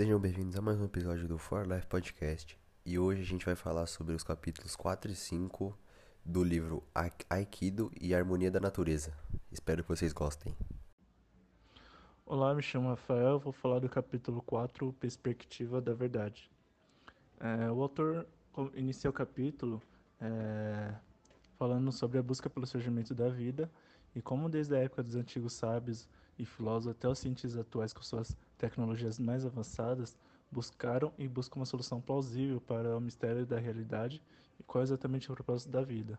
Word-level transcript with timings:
Sejam 0.00 0.18
bem-vindos 0.18 0.56
a 0.56 0.62
mais 0.62 0.80
um 0.80 0.86
episódio 0.86 1.28
do 1.28 1.36
For 1.36 1.70
Life 1.70 1.86
Podcast. 1.86 2.58
E 2.86 2.98
hoje 2.98 3.20
a 3.20 3.24
gente 3.26 3.44
vai 3.44 3.54
falar 3.54 3.84
sobre 3.84 4.14
os 4.14 4.22
capítulos 4.22 4.74
4 4.74 5.12
e 5.12 5.14
5 5.14 5.78
do 6.24 6.42
livro 6.42 6.82
Aikido 7.28 7.92
e 8.00 8.14
Harmonia 8.14 8.50
da 8.50 8.58
Natureza. 8.58 9.12
Espero 9.52 9.82
que 9.82 9.90
vocês 9.90 10.14
gostem. 10.14 10.56
Olá, 12.24 12.54
me 12.54 12.62
chamo 12.62 12.88
Rafael, 12.88 13.38
vou 13.38 13.52
falar 13.52 13.78
do 13.78 13.90
capítulo 13.90 14.40
4, 14.40 14.90
Perspectiva 14.94 15.82
da 15.82 15.92
Verdade. 15.92 16.50
É, 17.38 17.70
o 17.70 17.82
autor 17.82 18.26
inicia 18.72 19.10
o 19.10 19.12
capítulo 19.12 19.82
é, 20.18 20.94
falando 21.58 21.92
sobre 21.92 22.16
a 22.16 22.22
busca 22.22 22.48
pelo 22.48 22.66
surgimento 22.66 23.14
da 23.14 23.28
vida 23.28 23.70
e 24.14 24.22
como 24.22 24.48
desde 24.48 24.74
a 24.74 24.78
época 24.78 25.02
dos 25.02 25.14
antigos 25.14 25.52
sábios 25.52 26.08
e 26.40 26.46
filósofos 26.46 26.96
até 26.96 27.06
os 27.06 27.18
cientistas 27.18 27.60
atuais 27.60 27.92
com 27.92 28.02
suas 28.02 28.34
tecnologias 28.56 29.18
mais 29.18 29.44
avançadas 29.44 30.16
buscaram 30.50 31.12
e 31.18 31.28
buscam 31.28 31.60
uma 31.60 31.66
solução 31.66 32.00
plausível 32.00 32.60
para 32.60 32.96
o 32.96 33.00
mistério 33.00 33.44
da 33.44 33.58
realidade 33.58 34.22
e 34.58 34.62
qual 34.62 34.80
é 34.80 34.84
exatamente 34.84 35.30
o 35.30 35.34
propósito 35.34 35.70
da 35.70 35.82
vida. 35.82 36.18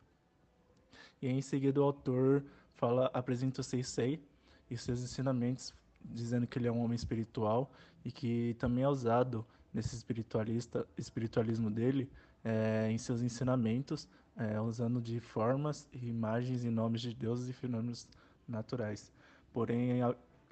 E 1.22 1.28
em 1.28 1.42
seguida 1.42 1.82
o 1.82 1.84
autor 1.84 2.44
fala, 2.76 3.10
apresenta 3.14 3.62
o 3.62 3.64
Seisei 3.64 4.24
e 4.70 4.78
seus 4.78 5.02
ensinamentos, 5.02 5.74
dizendo 6.06 6.48
que 6.48 6.58
ele 6.58 6.68
é 6.68 6.72
um 6.72 6.84
homem 6.84 6.96
espiritual 6.96 7.72
e 8.06 8.12
que 8.12 8.56
também 8.60 8.84
é 8.84 8.88
usado 8.88 9.46
nesse 9.74 9.96
espiritualista, 9.96 10.88
espiritualismo 10.98 11.70
dele 11.70 12.10
é, 12.44 12.90
em 12.92 12.98
seus 12.98 13.22
ensinamentos, 13.22 14.08
é, 14.38 14.60
usando 14.62 15.02
de 15.02 15.20
formas, 15.20 15.90
imagens 15.92 16.64
e 16.64 16.70
nomes 16.70 17.02
de 17.02 17.14
deuses 17.14 17.50
e 17.50 17.54
fenômenos 17.54 18.08
naturais. 18.48 19.12
Porém, 19.54 20.00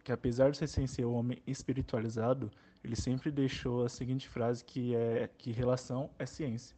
que 0.04 0.12
apesar 0.12 0.52
de 0.52 0.58
ser 0.58 0.88
ser 0.88 1.06
um 1.06 1.14
homem 1.14 1.42
espiritualizado, 1.46 2.52
ele 2.84 2.96
sempre 2.96 3.32
deixou 3.32 3.86
a 3.86 3.90
seguinte 3.90 4.28
frase 4.28 4.64
que 4.64 4.96
é 4.96 5.30
que 5.38 5.52
relação 5.52 6.10
é 6.18 6.26
ciência. 6.26 6.76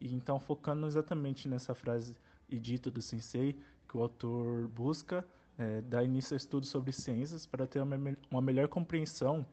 E 0.00 0.14
então 0.14 0.38
focando 0.38 0.86
exatamente 0.86 1.48
nessa 1.48 1.74
frase 1.74 2.16
e 2.48 2.58
dito 2.58 2.90
do 2.90 3.00
sensei, 3.00 3.56
que 3.88 3.96
o 3.96 4.02
autor 4.02 4.68
busca 4.68 5.26
é, 5.56 5.80
dar 5.82 6.04
início 6.04 6.34
ao 6.34 6.36
estudo 6.36 6.66
sobre 6.66 6.92
ciências 6.92 7.46
para 7.46 7.66
ter 7.66 7.80
uma, 7.80 7.96
uma 8.30 8.42
melhor 8.42 8.68
compreensão 8.68 9.46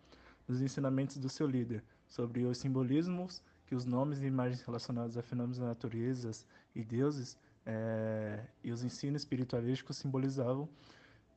dos 0.48 0.62
ensinamentos 0.62 1.18
do 1.18 1.30
seu 1.30 1.48
líder 1.48 1.84
sobre 2.08 2.44
os 2.44 2.58
simbolismos 2.58 3.42
que 3.66 3.76
os 3.76 3.86
nomes 3.86 4.20
e 4.20 4.26
imagens 4.26 4.62
relacionados 4.64 5.18
a 5.18 5.22
fenômenos 5.22 5.60
da 5.60 5.68
natureza 5.68 6.32
e 6.76 6.84
deuses 6.84 7.38
é, 7.66 8.44
e 8.64 8.72
os 8.72 8.84
ensinos 8.84 9.22
espiritualísticos 9.22 9.98
simbolizavam 9.98 10.68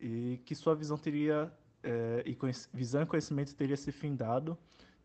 e 0.04 0.38
que 0.44 0.54
sua 0.54 0.74
visão 0.74 0.98
teria 0.98 1.50
é, 1.82 2.22
e 2.26 2.36
visão 2.74 3.02
e 3.02 3.06
conhecimento 3.06 3.54
teria 3.54 3.76
se 3.76 3.90
findado 3.90 4.56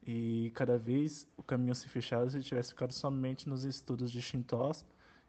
e 0.05 0.51
cada 0.53 0.77
vez 0.77 1.25
o 1.37 1.43
caminho 1.43 1.73
se 1.73 1.87
fechado 1.87 2.29
se 2.29 2.41
tivesse 2.41 2.71
ficado 2.71 2.91
somente 2.91 3.47
nos 3.47 3.63
estudos 3.63 4.11
de 4.11 4.21
Shinto 4.21 4.57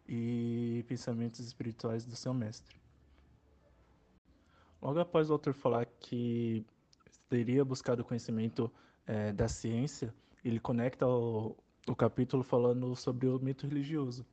e 0.09 0.85
pensamentos 0.89 1.39
espirituais 1.39 2.05
do 2.05 2.17
seu 2.17 2.35
mestre. 2.35 2.77
Logo 4.83 4.99
após 4.99 5.31
o 5.31 5.35
autor 5.35 5.55
falar 5.55 5.87
que 5.87 6.67
teria 7.29 7.65
buscado 7.65 8.03
o 8.03 8.05
conhecimento 8.05 8.73
é, 9.07 9.33
da 9.33 9.47
ciência, 9.47 10.13
ele 10.45 10.59
conecta 10.59 11.07
o, 11.07 11.57
o 11.87 11.95
capítulo 11.95 12.43
falando 12.43 12.97
sobre 12.97 13.29
o 13.29 13.39
mito 13.39 13.69
religioso, 13.69 14.27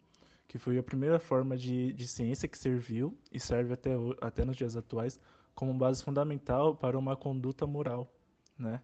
que 0.48 0.58
foi 0.58 0.78
a 0.78 0.84
primeira 0.84 1.20
forma 1.20 1.58
de, 1.58 1.94
de 1.94 2.08
ciência 2.08 2.48
que 2.48 2.58
serviu 2.58 3.18
e 3.32 3.40
serve 3.40 3.74
até, 3.74 3.92
até 4.22 4.46
nos 4.46 4.56
dias 4.56 4.78
atuais 4.78 5.20
como 5.54 5.74
base 5.74 6.04
fundamental 6.04 6.76
para 6.76 6.98
uma 6.98 7.16
conduta 7.16 7.66
moral, 7.66 8.12
né? 8.58 8.82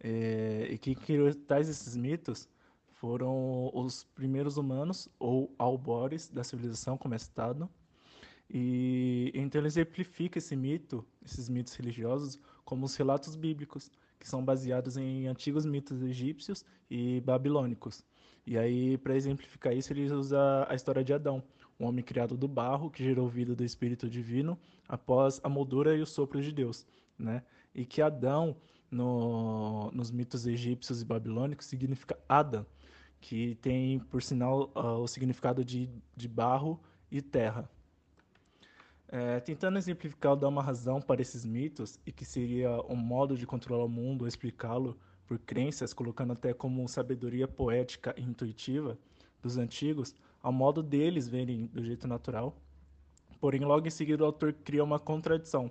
É, 0.00 0.68
e 0.70 0.78
quem 0.78 0.94
criou 0.94 1.34
tais 1.34 1.68
esses 1.68 1.96
mitos 1.96 2.48
foram 2.86 3.70
os 3.74 4.04
primeiros 4.04 4.56
humanos 4.56 5.08
ou 5.18 5.54
albores 5.58 6.28
da 6.28 6.44
civilização 6.44 6.96
como 6.96 7.14
estado 7.14 7.68
e 8.48 9.32
então 9.34 9.60
ele 9.60 9.68
exemplifica 9.68 10.38
esse 10.38 10.54
mito, 10.54 11.04
esses 11.24 11.48
mitos 11.48 11.74
religiosos, 11.74 12.38
como 12.64 12.84
os 12.86 12.94
relatos 12.96 13.34
bíblicos, 13.34 13.90
que 14.18 14.28
são 14.28 14.44
baseados 14.44 14.96
em 14.96 15.26
antigos 15.26 15.66
mitos 15.66 16.02
egípcios 16.02 16.64
e 16.90 17.20
babilônicos. 17.20 18.04
E 18.46 18.58
aí, 18.58 18.98
para 18.98 19.16
exemplificar 19.16 19.74
isso, 19.74 19.92
ele 19.92 20.10
usa 20.10 20.66
a 20.68 20.74
história 20.74 21.02
de 21.02 21.12
Adão, 21.12 21.42
um 21.80 21.86
homem 21.86 22.04
criado 22.04 22.36
do 22.36 22.46
barro 22.46 22.90
que 22.90 23.02
gerou 23.02 23.28
vida 23.28 23.54
do 23.54 23.64
Espírito 23.64 24.08
Divino 24.08 24.58
após 24.88 25.40
a 25.42 25.48
moldura 25.48 25.96
e 25.96 26.02
o 26.02 26.06
sopro 26.06 26.42
de 26.42 26.52
Deus, 26.52 26.86
né? 27.18 27.42
E 27.74 27.84
que 27.84 28.02
Adão, 28.02 28.56
no, 28.90 29.90
nos 29.92 30.10
mitos 30.10 30.46
egípcios 30.46 31.00
e 31.02 31.04
babilônicos, 31.04 31.66
significa 31.66 32.18
Adam, 32.28 32.66
que 33.20 33.56
tem, 33.56 33.98
por 33.98 34.22
sinal, 34.22 34.70
uh, 34.76 35.00
o 35.00 35.08
significado 35.08 35.64
de, 35.64 35.88
de 36.14 36.28
barro 36.28 36.78
e 37.10 37.22
terra. 37.22 37.68
É, 39.08 39.38
tentando 39.40 39.78
exemplificar 39.78 40.34
dar 40.36 40.48
uma 40.48 40.62
razão 40.62 41.00
para 41.00 41.22
esses 41.22 41.44
mitos 41.44 42.00
e 42.06 42.10
que 42.10 42.24
seria 42.24 42.80
um 42.88 42.96
modo 42.96 43.36
de 43.36 43.46
controlar 43.46 43.84
o 43.84 43.88
mundo 43.88 44.22
ou 44.22 44.28
explicá-lo 44.28 44.98
por 45.26 45.38
crenças, 45.38 45.94
colocando 45.94 46.32
até 46.32 46.52
como 46.52 46.88
sabedoria 46.88 47.46
poética 47.46 48.14
e 48.16 48.22
intuitiva 48.22 48.98
dos 49.42 49.56
antigos, 49.56 50.14
ao 50.42 50.52
modo 50.52 50.82
deles 50.82 51.28
verem 51.28 51.66
do 51.66 51.84
jeito 51.84 52.08
natural. 52.08 52.56
Porém, 53.40 53.60
logo 53.60 53.86
em 53.86 53.90
seguida, 53.90 54.22
o 54.22 54.26
autor 54.26 54.52
cria 54.52 54.82
uma 54.82 54.98
contradição 54.98 55.70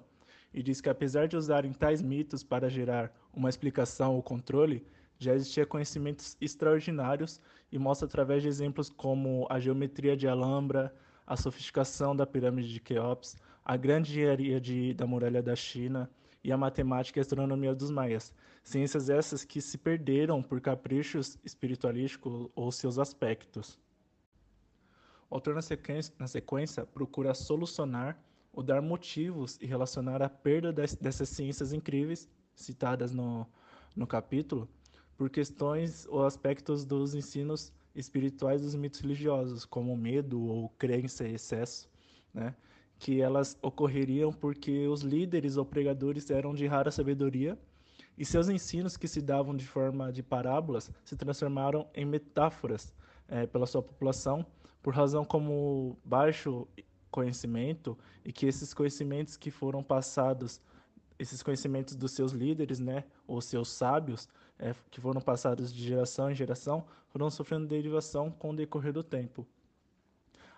e 0.54 0.62
diz 0.62 0.80
que, 0.80 0.90
apesar 0.90 1.28
de 1.28 1.36
usarem 1.36 1.74
tais 1.74 2.02
mitos 2.02 2.44
para 2.44 2.70
gerar 2.70 3.12
uma 3.34 3.50
explicação 3.50 4.16
ou 4.16 4.22
controle, 4.22 4.86
já 5.18 5.34
existia 5.34 5.66
conhecimentos 5.66 6.38
extraordinários 6.40 7.42
e 7.72 7.80
mostra 7.80 8.06
através 8.06 8.44
de 8.44 8.50
exemplos 8.50 8.90
como 8.90 9.48
a 9.50 9.60
geometria 9.60 10.16
de 10.16 10.28
Alhambra, 10.28 10.94
a 11.26 11.38
sofisticação 11.38 12.16
da 12.16 12.26
pirâmide 12.26 12.74
de 12.74 12.80
Keops, 12.80 13.38
a 13.64 13.78
grande 13.78 14.12
engenharia 14.12 14.60
de, 14.60 14.94
da 14.94 15.08
muralha 15.08 15.42
da 15.42 15.56
China 15.56 16.10
e 16.44 16.52
a 16.52 16.58
matemática 16.58 17.20
e 17.20 17.22
astronomia 17.22 17.74
dos 17.74 17.90
maias. 17.90 18.34
Ciências 18.64 19.10
essas 19.10 19.44
que 19.44 19.62
se 19.62 19.78
perderam 19.78 20.42
por 20.42 20.60
caprichos 20.60 21.38
espiritualísticos 21.44 22.50
ou 22.56 22.72
seus 22.72 23.00
aspectos. 23.00 23.80
O 25.30 25.36
autor, 25.36 25.56
na 25.56 25.62
sequência, 25.62 26.14
na 26.20 26.28
sequência, 26.28 26.86
procura 26.86 27.34
solucionar 27.34 28.18
ou 28.52 28.62
dar 28.62 28.82
motivos 28.82 29.58
e 29.62 29.66
relacionar 29.66 30.22
a 30.22 30.30
perda 30.30 30.72
des, 30.72 30.96
dessas 30.96 31.30
ciências 31.30 31.74
incríveis, 31.74 32.30
citadas 32.56 33.12
no, 33.12 33.48
no 33.96 34.06
capítulo, 34.06 34.70
por 35.18 35.30
questões 35.30 36.06
ou 36.08 36.26
aspectos 36.26 36.86
dos 36.86 37.16
ensinos 37.16 37.72
espirituais 37.96 38.62
dos 38.62 38.76
mitos 38.76 39.00
religiosos, 39.02 39.66
como 39.66 39.96
medo 39.96 40.42
ou 40.42 40.70
crença 40.70 41.28
e 41.28 41.36
excesso, 41.36 41.90
né? 42.34 42.56
que 42.98 43.22
elas 43.22 43.58
ocorreriam 43.62 44.32
porque 44.32 44.88
os 44.88 45.02
líderes 45.02 45.58
ou 45.58 45.66
pregadores 45.66 46.30
eram 46.32 46.54
de 46.54 46.66
rara 46.66 46.90
sabedoria 46.90 47.58
e 48.18 48.24
seus 48.24 48.48
ensinos, 48.48 48.96
que 48.96 49.08
se 49.08 49.22
davam 49.22 49.56
de 49.56 49.66
forma 49.66 50.12
de 50.12 50.22
parábolas, 50.22 50.92
se 51.04 51.16
transformaram 51.16 51.88
em 51.94 52.06
metáforas 52.06 52.94
é, 53.28 53.48
pela 53.48 53.66
sua 53.66 53.82
população 53.82 54.46
por 54.82 54.94
razão 54.94 55.26
como 55.26 55.98
baixo 56.04 56.68
conhecimento 57.10 57.98
e 58.24 58.32
que 58.32 58.46
esses 58.46 58.74
conhecimentos 58.74 59.38
que 59.38 59.50
foram 59.50 59.84
passados, 59.84 60.62
esses 61.18 61.42
conhecimentos 61.42 61.96
dos 61.96 62.12
seus 62.12 62.32
líderes, 62.32 62.80
né, 62.80 63.04
ou 63.28 63.40
seus 63.42 63.70
sábios, 63.70 64.28
é, 64.64 64.74
que 64.90 65.02
foram 65.02 65.20
passados 65.20 65.74
de 65.74 65.84
geração 65.84 66.32
em 66.32 66.36
geração, 66.36 66.86
foram 67.10 67.30
sofrendo 67.30 67.68
derivação 67.68 68.32
com 68.32 68.52
o 68.52 68.56
decorrer 68.56 68.94
do 68.94 69.04
tempo. 69.04 69.46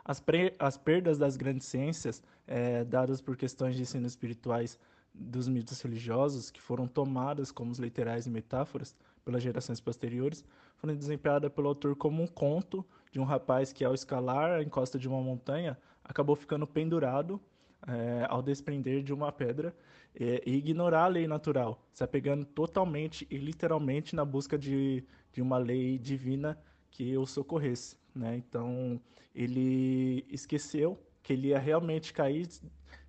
As, 0.04 0.24
as 0.60 0.78
perdas 0.78 1.18
das 1.18 1.36
grandes 1.36 1.66
ciências, 1.66 2.22
é, 2.46 2.84
dadas 2.84 3.20
por 3.20 3.36
questões 3.36 3.76
de 3.76 3.82
ensino 3.82 4.06
espirituais 4.06 4.78
dos 5.12 5.48
mitos 5.48 5.82
religiosos, 5.82 6.52
que 6.52 6.62
foram 6.62 6.88
tomadas 6.88 7.52
como 7.52 7.72
os 7.72 7.80
literais 7.80 8.28
e 8.28 8.30
metáforas 8.30 8.96
pelas 9.24 9.42
gerações 9.42 9.80
posteriores, 9.80 10.46
foram 10.76 10.96
desempenhadas 10.96 11.52
pelo 11.52 11.70
autor 11.70 11.96
como 11.96 12.22
um 12.22 12.28
conto 12.28 12.86
de 13.12 13.20
um 13.20 13.24
rapaz 13.24 13.74
que, 13.74 13.84
ao 13.84 13.96
escalar 13.96 14.52
a 14.52 14.62
encosta 14.62 15.00
de 15.00 15.08
uma 15.08 15.20
montanha, 15.20 15.76
acabou 16.04 16.36
ficando 16.36 16.68
pendurado 16.68 17.42
é, 17.88 18.26
ao 18.30 18.42
desprender 18.42 19.04
de 19.04 19.14
uma 19.14 19.32
pedra 19.32 19.76
é, 20.20 20.42
e 20.46 20.56
ignorar 20.56 21.06
a 21.06 21.08
lei 21.08 21.28
natural, 21.28 21.84
se 21.92 22.04
apegando 22.04 22.46
totalmente 22.46 23.28
e 23.30 23.38
literalmente 23.38 24.16
na 24.16 24.24
busca 24.24 24.58
de, 24.58 25.04
de 25.32 25.42
uma 25.42 25.58
lei 25.58 25.98
divina 25.98 26.58
que 26.90 27.18
o 27.18 27.26
socorresse. 27.26 27.98
Né? 28.14 28.38
Então, 28.38 29.00
ele 29.34 30.26
esqueceu 30.30 30.98
que 31.22 31.34
ele 31.34 31.50
ia 31.50 31.60
realmente 31.60 32.14
cair, 32.14 32.48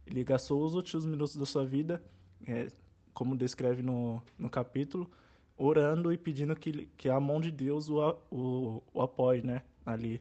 ele 0.06 0.25
gastou 0.25 0.64
os 0.64 0.75
últimos 0.75 1.05
minutos 1.05 1.37
da 1.37 1.46
sua 1.46 1.64
vida, 1.64 2.02
é, 2.46 2.69
como 3.14 3.37
descreve 3.37 3.82
no, 3.82 4.22
no 4.38 4.50
capítulo, 4.50 5.11
orando 5.56 6.12
e 6.12 6.19
pedindo 6.19 6.55
que, 6.55 6.87
que 6.96 7.08
a 7.08 7.19
mão 7.19 7.40
de 7.40 7.50
Deus 7.50 7.88
o, 7.88 8.17
o, 8.31 8.82
o 8.93 9.02
apoie, 9.02 9.43
né? 9.43 9.62
ali. 9.87 10.20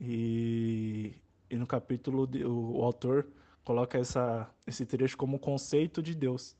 E, 0.00 1.14
e 1.50 1.56
no 1.56 1.66
capítulo 1.66 2.28
o, 2.44 2.78
o, 2.78 2.84
autor 2.84 3.26
coloca 3.64 3.98
essa, 3.98 4.48
esse 4.66 4.84
trecho 4.84 5.16
como 5.16 5.38
conceito 5.38 6.02
de 6.02 6.14
Deus, 6.14 6.56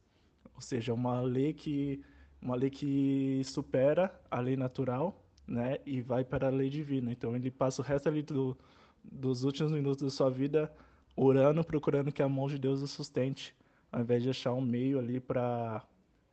ou 0.55 0.61
seja, 0.61 0.93
uma 0.95 1.21
lei 1.21 1.53
que 1.53 2.03
uma 2.41 2.57
lei 2.57 2.71
que 2.71 3.41
supera 3.45 4.13
a 4.29 4.41
lei 4.41 4.57
natural, 4.57 5.25
né, 5.47 5.79
e 5.87 6.01
vai 6.01 6.25
para 6.25 6.49
a 6.49 6.51
lei 6.51 6.69
divina. 6.69 7.13
Então 7.13 7.37
ele 7.37 7.51
passa 7.51 7.81
o 7.81 7.85
resto 7.85 8.09
ali 8.09 8.23
do, 8.23 8.57
dos 9.05 9.45
últimos 9.45 9.71
minutos 9.71 10.03
da 10.03 10.11
sua 10.11 10.29
vida 10.29 10.73
orando, 11.17 11.63
procurando 11.65 12.11
que 12.11 12.23
a 12.23 12.29
mão 12.29 12.49
de 12.49 12.59
Deus 12.59 12.83
o 12.83 12.89
sustente, 12.89 13.55
ao 13.93 14.01
invés 14.01 14.23
de 14.25 14.31
achar 14.31 14.53
um 14.55 14.61
meio 14.61 14.99
ali 14.99 15.21
para 15.21 15.85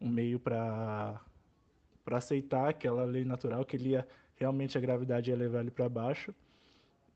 um 0.01 0.09
meio 0.09 0.39
para 0.39 1.21
para 2.03 2.17
aceitar 2.17 2.69
aquela 2.69 3.03
lei 3.03 3.23
natural 3.23 3.63
que 3.63 3.75
ele 3.75 3.89
ia 3.89 4.07
realmente 4.35 4.75
a 4.77 4.81
gravidade 4.81 5.29
ia 5.29 5.37
levar 5.37 5.59
ele 5.59 5.69
para 5.69 5.87
baixo 5.87 6.33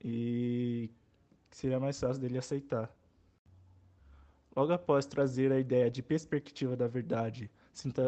e 0.04 0.90
seria 1.50 1.80
mais 1.80 2.00
fácil 2.00 2.22
dele 2.22 2.38
aceitar. 2.38 2.94
Logo 4.56 4.72
após 4.72 5.06
trazer 5.06 5.52
a 5.52 5.60
ideia 5.60 5.90
de 5.90 6.04
perspectiva 6.04 6.76
da 6.76 6.88
verdade, 6.88 7.50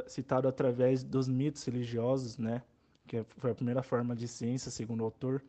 citado 0.07 0.47
através 0.47 1.03
dos 1.03 1.27
mitos 1.27 1.63
religiosos, 1.63 2.37
né, 2.37 2.61
que 3.07 3.23
foi 3.37 3.51
a 3.51 3.55
primeira 3.55 3.81
forma 3.81 4.15
de 4.15 4.27
ciência, 4.27 4.69
segundo 4.69 5.01
o 5.01 5.05
autor, 5.05 5.43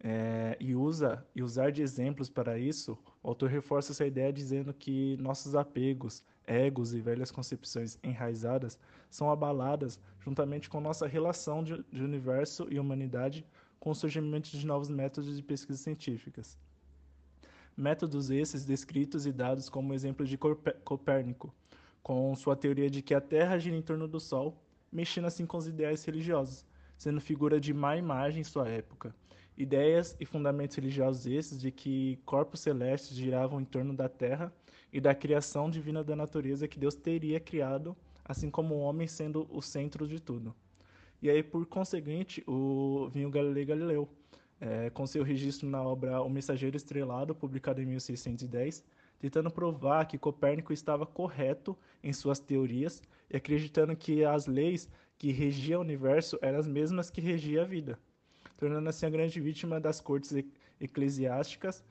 é, 0.00 0.56
e 0.60 0.74
usa 0.74 1.26
e 1.34 1.42
usar 1.42 1.72
de 1.72 1.82
exemplos 1.82 2.30
para 2.30 2.58
isso, 2.58 2.96
o 3.22 3.28
autor 3.28 3.50
reforça 3.50 3.92
essa 3.92 4.06
ideia 4.06 4.32
dizendo 4.32 4.72
que 4.72 5.16
nossos 5.18 5.54
apegos, 5.54 6.22
egos 6.46 6.94
e 6.94 7.00
velhas 7.00 7.30
concepções 7.30 7.98
enraizadas 8.02 8.78
são 9.10 9.30
abaladas 9.30 10.00
juntamente 10.20 10.70
com 10.70 10.80
nossa 10.80 11.06
relação 11.06 11.62
de, 11.64 11.82
de 11.90 12.02
universo 12.02 12.66
e 12.70 12.78
humanidade 12.78 13.44
com 13.80 13.90
o 13.90 13.94
surgimento 13.94 14.50
de 14.50 14.66
novos 14.66 14.88
métodos 14.88 15.36
de 15.36 15.42
pesquisas 15.42 15.80
científicas. 15.80 16.56
Métodos 17.78 18.28
esses 18.28 18.64
descritos 18.64 19.24
e 19.24 19.30
dados 19.30 19.68
como 19.68 19.94
exemplo 19.94 20.26
de 20.26 20.36
Copérnico, 20.36 21.54
com 22.02 22.34
sua 22.34 22.56
teoria 22.56 22.90
de 22.90 23.00
que 23.00 23.14
a 23.14 23.20
Terra 23.20 23.56
gira 23.56 23.76
em 23.76 23.82
torno 23.82 24.08
do 24.08 24.18
Sol, 24.18 24.60
mexendo 24.90 25.26
assim 25.26 25.46
com 25.46 25.56
os 25.56 25.68
ideais 25.68 26.04
religiosos, 26.04 26.66
sendo 26.96 27.20
figura 27.20 27.60
de 27.60 27.72
má 27.72 27.96
imagem 27.96 28.40
em 28.40 28.44
sua 28.44 28.68
época, 28.68 29.14
ideias 29.56 30.16
e 30.18 30.26
fundamentos 30.26 30.74
religiosos 30.74 31.24
esses 31.24 31.60
de 31.60 31.70
que 31.70 32.18
corpos 32.26 32.58
celestes 32.58 33.16
giravam 33.16 33.60
em 33.60 33.64
torno 33.64 33.94
da 33.94 34.08
Terra 34.08 34.52
e 34.92 35.00
da 35.00 35.14
criação 35.14 35.70
divina 35.70 36.02
da 36.02 36.16
natureza 36.16 36.66
que 36.66 36.80
Deus 36.80 36.96
teria 36.96 37.38
criado, 37.38 37.96
assim 38.24 38.50
como 38.50 38.74
o 38.74 38.80
homem 38.80 39.06
sendo 39.06 39.46
o 39.52 39.62
centro 39.62 40.08
de 40.08 40.18
tudo. 40.18 40.52
E 41.22 41.30
aí, 41.30 41.44
por 41.44 41.64
conseguinte, 41.64 42.42
o 42.44 43.08
vinho 43.12 43.30
Galileu 43.30 43.66
Galileu, 43.66 44.08
é, 44.60 44.90
com 44.90 45.06
seu 45.06 45.22
registro 45.22 45.68
na 45.68 45.82
obra 45.82 46.20
O 46.22 46.28
Mensageiro 46.28 46.76
Estrelado, 46.76 47.34
publicado 47.34 47.80
em 47.80 47.86
1610, 47.86 48.84
tentando 49.18 49.50
provar 49.50 50.06
que 50.06 50.18
Copérnico 50.18 50.72
estava 50.72 51.06
correto 51.06 51.76
em 52.02 52.12
suas 52.12 52.38
teorias 52.38 53.02
e 53.30 53.36
acreditando 53.36 53.96
que 53.96 54.24
as 54.24 54.46
leis 54.46 54.88
que 55.16 55.32
regiam 55.32 55.80
o 55.80 55.84
universo 55.84 56.38
eram 56.40 56.58
as 56.58 56.68
mesmas 56.68 57.10
que 57.10 57.20
regiam 57.20 57.64
a 57.64 57.66
vida 57.66 57.98
tornando 58.58 58.88
assim 58.88 59.06
a 59.06 59.10
grande 59.10 59.40
vítima 59.40 59.80
das 59.80 60.00
cortes 60.00 60.34
eclesiásticas. 60.78 61.82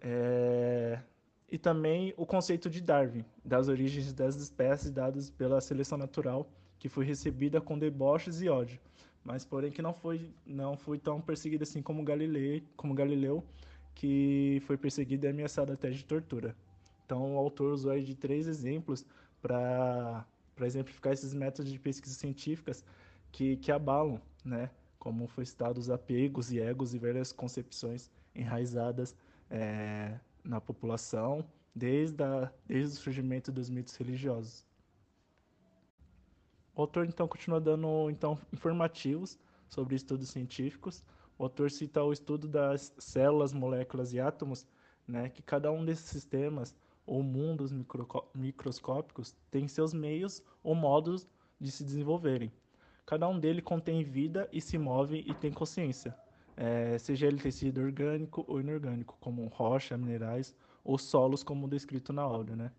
É... 0.00 0.98
E 1.48 1.56
também 1.56 2.12
o 2.16 2.26
conceito 2.26 2.68
de 2.68 2.80
Darwin, 2.80 3.24
das 3.44 3.68
origens 3.68 4.12
das 4.12 4.34
espécies 4.34 4.90
dadas 4.90 5.30
pela 5.30 5.60
seleção 5.60 5.96
natural, 5.96 6.50
que 6.76 6.88
foi 6.88 7.04
recebida 7.04 7.60
com 7.60 7.78
deboches 7.78 8.42
e 8.42 8.48
ódio, 8.48 8.80
mas 9.26 9.44
porém 9.44 9.70
que 9.72 9.82
não 9.82 9.92
foi 9.92 10.30
não 10.46 10.76
foi 10.76 10.98
tão 10.98 11.20
perseguida 11.20 11.64
assim 11.64 11.82
como 11.82 12.04
Galileu, 12.04 12.62
como 12.76 12.94
Galileu, 12.94 13.44
que 13.94 14.62
foi 14.66 14.76
perseguido 14.76 15.26
e 15.26 15.28
ameaçado 15.28 15.72
até 15.72 15.90
de 15.90 16.04
tortura. 16.04 16.54
Então 17.04 17.34
o 17.34 17.38
autor 17.38 17.72
usou 17.72 17.90
aí 17.90 18.04
de 18.04 18.14
três 18.14 18.46
exemplos 18.46 19.04
para 19.42 20.24
para 20.54 20.66
exemplificar 20.66 21.12
esses 21.12 21.34
métodos 21.34 21.70
de 21.70 21.78
pesquisa 21.78 22.14
científicas 22.14 22.82
que, 23.30 23.58
que 23.58 23.70
abalam, 23.70 24.18
né, 24.42 24.70
como 24.98 25.26
foi 25.26 25.44
citado, 25.44 25.78
os 25.78 25.90
apegos 25.90 26.50
e 26.50 26.58
egos 26.58 26.94
e 26.94 26.98
velhas 26.98 27.30
concepções 27.30 28.10
enraizadas 28.34 29.14
é, 29.50 30.18
na 30.42 30.58
população 30.58 31.44
desde, 31.74 32.22
a, 32.24 32.50
desde 32.66 32.96
o 32.96 33.00
surgimento 33.00 33.52
dos 33.52 33.68
mitos 33.68 33.94
religiosos. 33.96 34.64
O 36.76 36.82
autor 36.82 37.06
então 37.06 37.26
continua 37.26 37.58
dando 37.58 38.10
então 38.10 38.38
informativos 38.52 39.38
sobre 39.66 39.96
estudos 39.96 40.28
científicos. 40.28 41.02
O 41.38 41.44
autor 41.44 41.70
cita 41.70 42.04
o 42.04 42.12
estudo 42.12 42.46
das 42.46 42.92
células, 42.98 43.54
moléculas 43.54 44.12
e 44.12 44.20
átomos, 44.20 44.66
né, 45.08 45.30
que 45.30 45.42
cada 45.42 45.72
um 45.72 45.86
desses 45.86 46.04
sistemas 46.04 46.76
ou 47.06 47.22
mundos 47.22 47.72
microscópicos 48.34 49.34
tem 49.50 49.66
seus 49.66 49.94
meios 49.94 50.42
ou 50.62 50.74
modos 50.74 51.26
de 51.58 51.70
se 51.70 51.82
desenvolverem. 51.82 52.52
Cada 53.06 53.26
um 53.26 53.40
dele 53.40 53.62
contém 53.62 54.02
vida 54.02 54.46
e 54.52 54.60
se 54.60 54.76
move 54.76 55.24
e 55.26 55.32
tem 55.32 55.52
consciência, 55.52 56.14
é, 56.56 56.98
seja 56.98 57.26
ele 57.26 57.38
tecido 57.38 57.80
orgânico 57.80 58.44
ou 58.46 58.60
inorgânico, 58.60 59.16
como 59.20 59.46
rocha, 59.46 59.96
minerais 59.96 60.54
ou 60.84 60.98
solos, 60.98 61.42
como 61.42 61.68
descrito 61.68 62.12
na 62.12 62.26
obra, 62.26 62.54
né? 62.54 62.72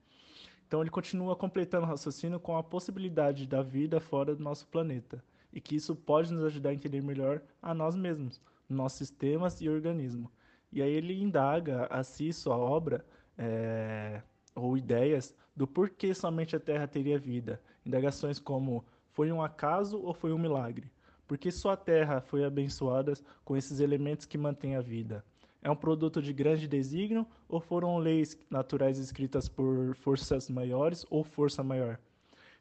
Então 0.68 0.82
ele 0.82 0.90
continua 0.90 1.36
completando 1.36 1.86
o 1.86 1.90
raciocínio 1.90 2.40
com 2.40 2.58
a 2.58 2.64
possibilidade 2.64 3.48
da 3.48 3.62
vida 3.62 4.02
fora 4.02 4.36
do 4.36 4.44
nosso 4.44 4.68
planeta 4.68 5.24
e 5.54 5.62
que 5.62 5.76
isso 5.78 5.96
pode 5.96 6.34
nos 6.34 6.44
ajudar 6.44 6.72
a 6.72 6.74
entender 6.74 7.02
melhor 7.02 7.42
a 7.62 7.74
nós 7.74 7.96
mesmos, 7.96 8.42
nossos 8.70 8.98
sistemas 8.98 9.62
e 9.62 9.70
organismo. 9.70 10.30
E 10.72 10.82
aí 10.82 10.92
ele 10.92 11.22
indaga 11.22 11.86
a 11.86 12.04
si 12.04 12.34
sua 12.34 12.58
obra 12.58 13.06
é, 13.38 14.22
ou 14.54 14.78
ideias 14.78 15.34
do 15.56 15.66
porquê 15.66 16.14
somente 16.14 16.56
a 16.56 16.60
Terra 16.60 16.86
teria 16.86 17.18
vida. 17.18 17.62
Indagações 17.86 18.38
como 18.38 18.86
foi 19.12 19.32
um 19.32 19.42
acaso 19.42 20.02
ou 20.02 20.14
foi 20.14 20.34
um 20.34 20.38
milagre? 20.38 20.92
Porque 21.26 21.50
só 21.50 21.72
a 21.72 21.78
terra 21.78 22.22
foi 22.22 22.44
abençoada 22.44 23.14
com 23.44 23.56
esses 23.56 23.80
elementos 23.80 24.26
que 24.26 24.38
mantêm 24.38 24.76
a 24.76 24.82
vida. 24.82 25.24
É 25.68 25.70
um 25.70 25.76
produto 25.76 26.22
de 26.22 26.32
grande 26.32 26.66
desígnio 26.66 27.28
ou 27.50 27.60
foram 27.60 27.98
leis 27.98 28.40
naturais 28.50 28.98
escritas 29.00 29.50
por 29.50 29.94
forças 29.98 30.50
maiores 30.50 31.06
ou 31.10 31.26
força 31.26 31.62
maior? 31.62 32.00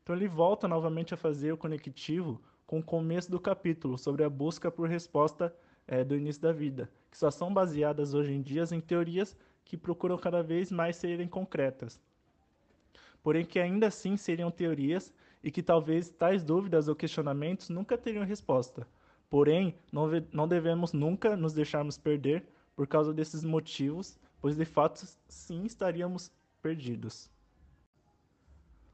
Então 0.02 0.16
ele 0.16 0.26
volta 0.26 0.66
novamente 0.66 1.14
a 1.14 1.16
fazer 1.16 1.52
o 1.52 1.56
conectivo 1.56 2.42
com 2.66 2.80
o 2.80 2.82
começo 2.82 3.30
do 3.30 3.38
capítulo 3.38 3.96
sobre 3.96 4.24
a 4.24 4.28
busca 4.28 4.72
por 4.72 4.88
resposta 4.88 5.54
é, 5.86 6.02
do 6.02 6.16
início 6.16 6.42
da 6.42 6.50
vida, 6.50 6.90
que 7.08 7.16
só 7.16 7.30
são 7.30 7.54
baseadas 7.54 8.12
hoje 8.12 8.32
em 8.32 8.42
dia 8.42 8.64
em 8.72 8.80
teorias 8.80 9.36
que 9.64 9.76
procuram 9.76 10.18
cada 10.18 10.42
vez 10.42 10.72
mais 10.72 10.96
serem 10.96 11.28
concretas. 11.28 12.00
Porém 13.22 13.44
que 13.44 13.60
ainda 13.60 13.86
assim 13.86 14.16
seriam 14.16 14.50
teorias 14.50 15.14
e 15.44 15.52
que 15.52 15.62
talvez 15.62 16.10
tais 16.10 16.42
dúvidas 16.42 16.88
ou 16.88 16.96
questionamentos 16.96 17.68
nunca 17.68 17.96
teriam 17.96 18.24
resposta. 18.24 18.84
Porém, 19.30 19.76
não, 19.92 20.08
não 20.32 20.48
devemos 20.48 20.92
nunca 20.92 21.36
nos 21.36 21.52
deixarmos 21.52 21.96
perder 21.96 22.44
por 22.76 22.86
causa 22.86 23.12
desses 23.12 23.42
motivos, 23.42 24.18
pois 24.40 24.54
de 24.54 24.66
fato 24.66 25.08
sim 25.26 25.64
estaríamos 25.64 26.30
perdidos. 26.62 27.30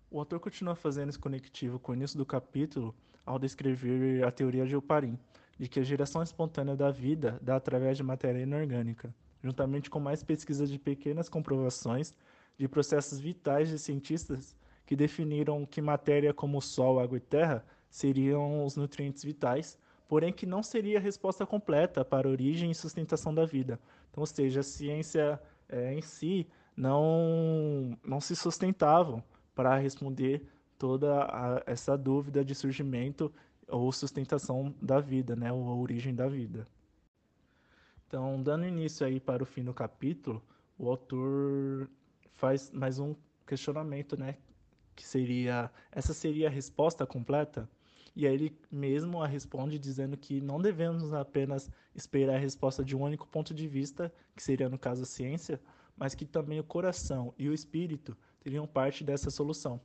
O 0.09 0.21
autor 0.21 0.39
continua 0.39 0.77
fazendo 0.77 1.09
esse 1.09 1.19
conectivo 1.19 1.79
com 1.79 1.93
o 1.93 1.95
início 1.95 2.17
do 2.17 2.25
capítulo 2.25 2.95
ao 3.27 3.39
descrever 3.39 4.25
a 4.25 4.31
teoria 4.31 4.67
de 4.67 4.77
Oparin, 4.77 5.19
de 5.59 5.69
que 5.69 5.81
a 5.81 5.83
geração 5.83 6.23
espontânea 6.23 6.77
da 6.77 6.91
vida 6.91 7.39
dá 7.43 7.57
através 7.57 7.97
de 7.97 8.03
matéria 8.03 8.41
inorgânica, 8.41 9.15
juntamente 9.43 9.91
com 9.91 9.99
mais 9.99 10.23
pesquisas 10.23 10.71
de 10.71 10.79
pequenas 10.79 11.29
comprovações 11.29 12.15
de 12.59 12.69
processos 12.69 13.19
vitais 13.19 13.69
de 13.69 13.79
cientistas 13.79 14.57
que 14.87 14.95
definiram 14.95 15.65
que 15.65 15.81
matéria 15.81 16.35
como 16.35 16.61
Sol, 16.61 17.01
água 17.01 17.17
e 17.17 17.21
terra 17.21 17.65
seriam 17.89 18.65
os 18.65 18.77
nutrientes 18.77 19.25
vitais, 19.25 19.79
porém 20.13 20.31
que 20.31 20.45
não 20.45 20.63
seria 20.63 20.99
a 20.99 21.01
resposta 21.01 21.47
completa 21.47 22.05
para 22.05 22.29
a 22.29 22.31
origem 22.31 22.71
e 22.71 22.75
sustentação 22.75 23.35
da 23.35 23.47
vida. 23.47 23.81
Então, 24.11 24.21
ou 24.21 24.27
seja, 24.27 24.61
a 24.61 24.63
ciência 24.63 25.41
é, 25.67 25.95
em 25.95 26.03
si 26.03 26.47
não, 26.77 27.99
não 28.05 28.21
se 28.21 28.37
sustentavam 28.37 29.25
para 29.55 29.75
responder 29.79 30.47
toda 30.79 31.25
a, 31.25 31.63
essa 31.65 31.97
dúvida 31.97 32.45
de 32.45 32.55
surgimento 32.55 33.33
ou 33.67 33.91
sustentação 33.91 34.75
da 34.83 35.01
vida, 35.01 35.35
né, 35.35 35.51
ou 35.51 35.67
a 35.67 35.75
origem 35.75 36.15
da 36.15 36.29
vida. 36.29 36.69
Então, 38.07 38.43
dando 38.43 38.67
início 38.67 39.07
aí 39.07 39.19
para 39.19 39.43
o 39.43 39.47
fim 39.47 39.65
do 39.65 39.73
capítulo, 39.73 40.43
o 40.77 40.91
autor 40.91 41.89
faz 42.35 42.71
mais 42.71 42.99
um 42.99 43.15
questionamento, 43.47 44.15
né, 44.15 44.37
que 44.95 45.07
seria 45.07 45.71
essa 45.91 46.13
seria 46.13 46.49
a 46.49 46.51
resposta 46.51 47.07
completa? 47.07 47.67
E 48.15 48.27
aí 48.27 48.35
ele 48.35 48.59
mesmo 48.71 49.23
a 49.23 49.27
responde 49.27 49.79
dizendo 49.79 50.17
que 50.17 50.41
não 50.41 50.61
devemos 50.61 51.13
apenas 51.15 51.71
esperar 51.95 52.37
a 52.37 52.39
resposta 52.39 52.85
de 52.85 52.95
um 52.95 53.03
único 53.03 53.27
ponto 53.27 53.55
de 53.55 53.67
vista, 53.67 54.13
que 54.37 54.43
seria 54.43 54.69
no 54.69 54.79
caso 54.79 55.03
a 55.03 55.07
ciência, 55.07 55.61
mas 55.97 56.15
que 56.15 56.27
também 56.27 56.61
o 56.61 56.65
coração 56.65 57.33
e 57.39 57.49
o 57.49 57.55
espírito 57.55 58.17
teriam 58.41 58.67
parte 58.67 59.03
dessa 59.03 59.31
solução. 59.31 59.81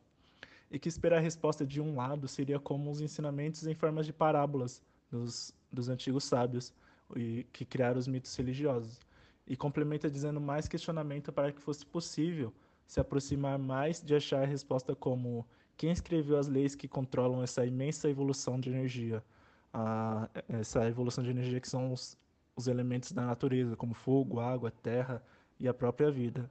E 0.70 0.78
que 0.78 0.90
esperar 0.90 1.18
a 1.18 1.22
resposta 1.22 1.66
de 1.66 1.80
um 1.80 1.96
lado 1.96 2.28
seria 2.28 2.60
como 2.60 2.92
os 2.92 3.00
ensinamentos 3.00 3.66
em 3.66 3.74
formas 3.74 4.06
de 4.06 4.12
parábolas 4.12 4.82
dos, 5.10 5.56
dos 5.72 5.88
antigos 5.88 6.26
sábios 6.26 6.74
e, 7.16 7.46
que 7.54 7.64
criaram 7.64 7.98
os 7.98 8.08
mitos 8.08 8.36
religiosos. 8.36 9.00
E 9.46 9.56
complementa 9.56 10.12
dizendo 10.12 10.42
mais 10.42 10.68
questionamento 10.68 11.32
para 11.32 11.54
que 11.54 11.62
fosse 11.62 11.86
possível 11.86 12.54
se 12.86 13.00
aproximar 13.00 13.58
mais 13.58 14.02
de 14.02 14.14
achar 14.14 14.44
a 14.44 14.46
resposta 14.46 14.94
como 14.94 15.48
quem 15.78 15.92
escreveu 15.92 16.38
as 16.38 16.48
leis 16.48 16.74
que 16.74 16.88
controlam 16.88 17.44
essa 17.44 17.64
imensa 17.64 18.10
evolução 18.10 18.60
de 18.60 18.68
energia? 18.68 19.24
A, 19.72 20.28
essa 20.50 20.88
evolução 20.88 21.24
de 21.24 21.30
energia 21.30 21.62
que 21.62 21.70
são 21.70 21.94
os, 21.94 22.18
os 22.56 22.68
elementos 22.68 23.12
da 23.12 23.24
natureza, 23.24 23.76
como 23.76 23.94
fogo, 23.94 24.40
água, 24.40 24.72
terra 24.72 25.22
e 25.60 25.68
a 25.68 25.74
própria 25.74 26.10
vida. 26.10 26.50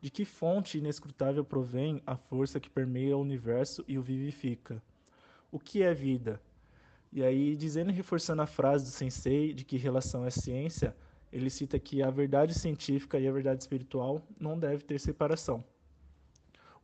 De 0.00 0.08
que 0.08 0.24
fonte 0.24 0.78
inescrutável 0.78 1.44
provém 1.44 2.00
a 2.06 2.16
força 2.16 2.60
que 2.60 2.70
permeia 2.70 3.16
o 3.16 3.20
universo 3.20 3.84
e 3.88 3.98
o 3.98 4.02
vivifica? 4.02 4.80
O 5.50 5.58
que 5.58 5.82
é 5.82 5.92
vida? 5.92 6.40
E 7.12 7.24
aí, 7.24 7.56
dizendo 7.56 7.90
e 7.90 7.94
reforçando 7.94 8.40
a 8.40 8.46
frase 8.46 8.84
do 8.84 8.90
sensei 8.90 9.52
de 9.52 9.64
que 9.64 9.76
relação 9.76 10.24
é 10.24 10.30
ciência, 10.30 10.96
ele 11.32 11.50
cita 11.50 11.76
que 11.76 12.04
a 12.04 12.10
verdade 12.10 12.54
científica 12.54 13.18
e 13.18 13.26
a 13.26 13.32
verdade 13.32 13.60
espiritual 13.60 14.22
não 14.38 14.56
deve 14.56 14.84
ter 14.84 15.00
separação. 15.00 15.64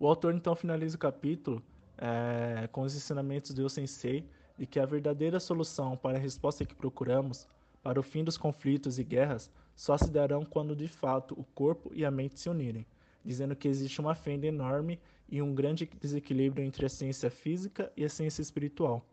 O 0.00 0.06
autor 0.08 0.34
então 0.34 0.56
finaliza 0.56 0.96
o 0.96 0.98
capítulo 0.98 1.62
é, 1.98 2.68
com 2.72 2.82
os 2.82 2.94
ensinamentos 2.94 3.52
do 3.52 3.68
sensei 3.68 4.28
de 4.58 4.66
que 4.66 4.80
a 4.80 4.86
verdadeira 4.86 5.38
solução 5.38 5.96
para 5.96 6.16
a 6.16 6.20
resposta 6.20 6.64
que 6.64 6.74
procuramos, 6.74 7.46
para 7.82 8.00
o 8.00 8.02
fim 8.02 8.24
dos 8.24 8.36
conflitos 8.36 8.98
e 8.98 9.04
guerras, 9.04 9.50
só 9.74 9.96
se 9.96 10.10
darão 10.10 10.44
quando 10.44 10.74
de 10.74 10.88
fato 10.88 11.38
o 11.38 11.44
corpo 11.44 11.90
e 11.94 12.04
a 12.04 12.10
mente 12.10 12.40
se 12.40 12.48
unirem, 12.48 12.86
dizendo 13.24 13.54
que 13.54 13.68
existe 13.68 14.00
uma 14.00 14.14
fenda 14.14 14.46
enorme 14.46 14.98
e 15.28 15.42
um 15.42 15.54
grande 15.54 15.88
desequilíbrio 16.00 16.64
entre 16.64 16.86
a 16.86 16.88
ciência 16.88 17.30
física 17.30 17.92
e 17.96 18.04
a 18.04 18.08
ciência 18.08 18.40
espiritual. 18.40 19.04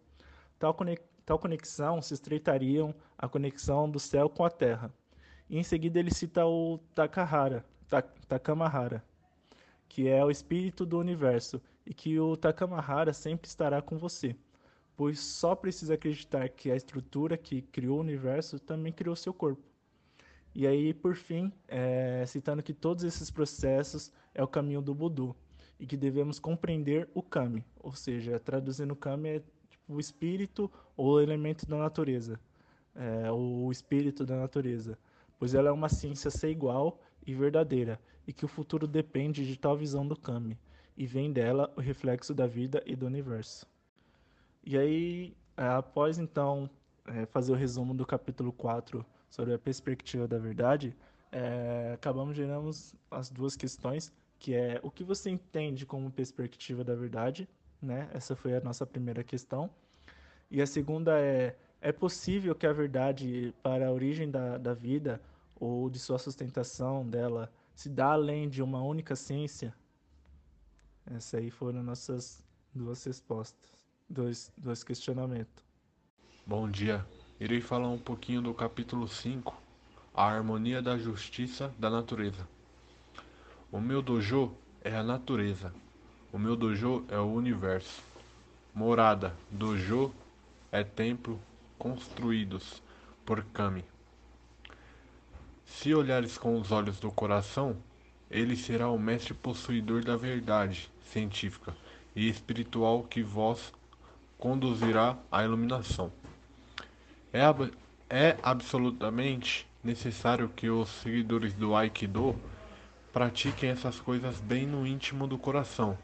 Tal, 0.58 0.76
tal 1.26 1.40
conexão 1.40 2.02
se 2.02 2.14
estreitariam 2.14 2.94
a 3.18 3.28
conexão 3.28 3.90
do 3.90 4.00
céu 4.00 4.30
com 4.30 4.46
a 4.46 4.50
terra. 4.50 4.92
E 5.50 5.58
em 5.58 5.64
seguida 5.64 6.00
ele 6.00 6.14
cita 6.14 6.46
o 6.46 6.80
Takahara, 6.96 7.66
Takamahara, 8.28 9.04
que 9.94 10.08
é 10.08 10.24
o 10.24 10.32
espírito 10.32 10.86
do 10.86 10.98
universo, 10.98 11.62
e 11.86 11.94
que 11.94 12.20
o 12.20 12.36
Takamahara 12.36 13.14
sempre 13.14 13.48
estará 13.48 13.82
com 13.82 13.98
você 13.98 14.36
pois 14.96 15.20
só 15.20 15.56
precisa 15.56 15.96
acreditar 15.96 16.48
que 16.50 16.72
a 16.72 16.76
estrutura 16.76 17.38
que 17.38 17.62
criou 17.62 17.98
o 17.98 18.02
universo 18.02 18.60
também 18.60 18.94
criou 18.94 19.16
seu 19.16 19.34
corpo. 19.34 19.62
E 20.56 20.68
aí, 20.68 20.94
por 20.94 21.16
fim, 21.16 21.52
é, 21.68 22.24
citando 22.28 22.62
que 22.62 22.74
todos 22.74 23.04
esses 23.04 23.32
processos 23.32 24.12
é 24.36 24.44
o 24.44 24.48
caminho 24.48 24.82
do 24.82 24.94
Budu 24.94 25.36
e 25.80 25.88
que 25.88 25.98
devemos 25.98 26.40
compreender 26.40 27.10
o 27.14 27.24
Kami, 27.24 27.66
ou 27.80 27.94
seja, 27.96 28.40
traduzindo 28.40 28.96
Kami 28.96 29.30
é 29.30 29.40
tipo, 29.40 29.96
o 29.96 30.00
espírito 30.00 30.72
ou 30.96 31.14
o 31.14 31.20
elemento 31.20 31.66
da 31.66 31.78
natureza, 31.78 32.40
é, 32.96 33.32
o 33.32 33.72
espírito 33.72 34.24
da 34.24 34.38
natureza, 34.38 34.98
pois 35.40 35.56
ela 35.56 35.70
é 35.70 35.72
uma 35.72 35.90
ciência 35.90 36.30
ser 36.30 36.52
igual 36.52 37.00
e 37.26 37.34
verdadeira 37.34 38.00
e 38.28 38.34
que 38.34 38.46
o 38.46 38.48
futuro 38.48 38.88
depende 38.88 39.46
de 39.46 39.58
tal 39.58 39.76
visão 39.76 40.08
do 40.08 40.16
Kami 40.16 40.58
e 40.96 41.06
vem 41.06 41.32
dela 41.32 41.72
o 41.76 41.82
reflexo 41.82 42.34
da 42.34 42.48
vida 42.48 42.82
e 42.86 42.96
do 42.96 43.06
universo. 43.06 43.66
E 44.64 44.78
aí, 44.78 45.36
é, 45.58 45.66
após 45.66 46.18
então 46.18 46.70
é, 47.06 47.26
fazer 47.26 47.52
o 47.52 47.56
resumo 47.56 47.94
do 47.94 48.06
capítulo 48.06 48.52
4 48.54 49.06
sobre 49.30 49.54
a 49.54 49.60
perspectiva 49.60 50.28
da 50.28 50.38
verdade, 50.38 50.96
é, 51.32 51.92
acabamos 51.94 52.36
gerando 52.38 52.70
as 53.10 53.30
duas 53.30 53.56
questões, 53.56 54.14
que 54.40 54.54
é 54.54 54.80
o 54.84 54.92
que 54.92 55.04
você 55.04 55.30
entende 55.30 55.86
como 55.86 56.12
perspectiva 56.12 56.84
da 56.84 56.96
verdade, 56.96 57.48
né? 57.82 58.10
Essa 58.14 58.36
foi 58.36 58.56
a 58.56 58.62
nossa 58.62 58.86
primeira 58.86 59.24
questão. 59.24 59.70
E 60.50 60.62
a 60.62 60.68
segunda 60.68 61.20
é, 61.20 61.56
é 61.82 61.92
possível 61.92 62.54
que 62.54 62.68
a 62.68 62.72
verdade 62.72 63.54
para 63.64 63.88
a 63.88 63.92
origem 63.92 64.30
da, 64.30 64.58
da 64.58 64.74
vida 64.74 65.20
ou 65.56 65.90
de 65.90 66.00
sua 66.00 66.18
sustentação 66.18 67.08
dela 67.08 67.52
se 67.76 67.90
dá 67.90 68.14
além 68.14 68.50
de 68.50 68.62
uma 68.62 68.82
única 68.82 69.16
ciência? 69.16 69.74
Essas 71.06 71.36
aí 71.36 71.50
foram 71.50 71.84
nossas 71.84 72.44
duas 72.74 73.04
respostas 73.04 73.74
dois, 74.10 74.52
dois 74.58 74.84
questionamentos. 74.84 75.64
Bom 76.46 76.70
dia. 76.70 77.06
Irei 77.40 77.62
falar 77.62 77.90
um 77.90 77.98
pouquinho 77.98 78.42
do 78.42 78.54
capítulo 78.54 79.08
5, 79.08 79.56
A 80.14 80.26
Harmonia 80.26 80.82
da 80.82 80.98
Justiça 80.98 81.74
da 81.80 81.90
Natureza. 81.90 82.48
O 83.72 83.82
meu 83.82 84.02
dojo 84.02 84.54
é 84.82 84.96
a 84.96 85.04
natureza. 85.04 85.74
O 86.32 86.38
meu 86.38 86.56
dojo 86.56 87.04
é 87.10 87.18
o 87.18 87.32
universo. 87.32 88.04
Morada, 88.74 89.36
dojo 89.50 90.14
é 90.72 90.84
templo 90.84 91.40
construídos 91.78 92.82
por 93.26 93.44
Kami. 93.46 93.84
Se 95.74 95.94
olhares 95.94 96.38
com 96.38 96.58
os 96.58 96.72
olhos 96.72 96.98
do 97.00 97.12
coração, 97.12 97.76
ele 98.32 98.56
será 98.56 98.90
o 98.90 98.98
mestre 98.98 99.34
possuidor 99.34 100.02
da 100.06 100.16
verdade 100.16 100.90
científica 101.12 101.76
e 102.16 102.30
espiritual 102.30 103.04
que 103.04 103.22
vós 103.22 103.74
conduzirá 104.38 105.18
à 105.30 105.44
iluminação. 105.44 106.10
É, 107.34 107.44
ab 107.44 107.74
é 108.10 108.38
absolutamente 108.42 109.68
necessário 109.84 110.48
que 110.48 110.70
os 110.70 110.88
seguidores 110.88 111.54
do 111.54 111.76
Aikido 111.76 112.40
pratiquem 113.12 113.72
essas 113.72 114.00
coisas 114.00 114.40
bem 114.40 114.66
no 114.66 114.88
íntimo 114.88 115.28
do 115.28 115.38
coração. 115.38 115.98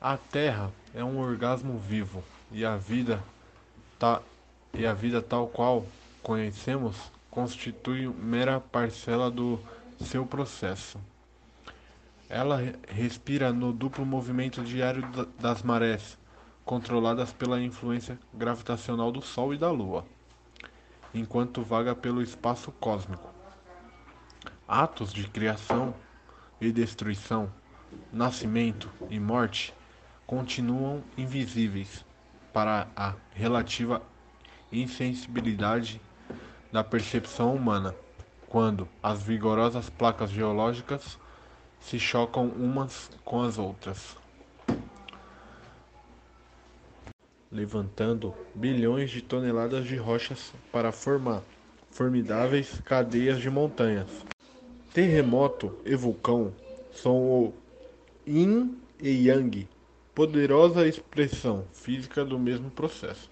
A 0.00 0.16
Terra 0.16 0.72
é 0.94 1.04
um 1.04 1.20
orgasmo 1.20 1.78
vivo 1.78 2.24
e 2.50 2.64
a 2.64 2.76
vida 2.76 3.22
e 4.72 4.86
a 4.86 4.94
vida 4.94 5.22
tal 5.22 5.46
qual 5.46 5.86
conhecemos 6.22 6.96
constitui 7.34 8.06
mera 8.06 8.60
parcela 8.60 9.28
do 9.28 9.58
seu 10.00 10.24
processo. 10.24 11.00
Ela 12.28 12.60
respira 12.88 13.52
no 13.52 13.72
duplo 13.72 14.06
movimento 14.06 14.62
diário 14.62 15.02
das 15.38 15.62
marés, 15.62 16.16
controladas 16.64 17.32
pela 17.32 17.60
influência 17.60 18.18
gravitacional 18.32 19.10
do 19.10 19.20
Sol 19.20 19.52
e 19.52 19.58
da 19.58 19.70
Lua, 19.70 20.06
enquanto 21.12 21.62
vaga 21.62 21.94
pelo 21.94 22.22
espaço 22.22 22.70
cósmico. 22.72 23.28
Atos 24.66 25.12
de 25.12 25.28
criação 25.28 25.92
e 26.60 26.70
destruição, 26.70 27.52
nascimento 28.12 28.88
e 29.10 29.18
morte 29.18 29.74
continuam 30.24 31.02
invisíveis 31.18 32.04
para 32.52 32.86
a 32.96 33.14
relativa 33.32 34.00
insensibilidade 34.72 36.00
da 36.74 36.82
percepção 36.82 37.54
humana, 37.54 37.94
quando 38.48 38.88
as 39.00 39.22
vigorosas 39.22 39.88
placas 39.88 40.28
geológicas 40.28 41.16
se 41.78 42.00
chocam 42.00 42.48
umas 42.48 43.12
com 43.24 43.42
as 43.42 43.58
outras. 43.58 44.16
levantando 47.52 48.34
bilhões 48.52 49.12
de 49.12 49.22
toneladas 49.22 49.86
de 49.86 49.94
rochas 49.94 50.52
para 50.72 50.90
formar 50.90 51.44
formidáveis 51.92 52.80
cadeias 52.84 53.38
de 53.38 53.48
montanhas. 53.48 54.10
Terremoto 54.92 55.78
e 55.84 55.94
vulcão 55.94 56.52
são 56.90 57.16
o 57.16 57.54
yin 58.26 58.76
e 59.00 59.28
yang, 59.28 59.68
poderosa 60.12 60.88
expressão 60.88 61.64
física 61.72 62.24
do 62.24 62.36
mesmo 62.36 62.68
processo. 62.68 63.30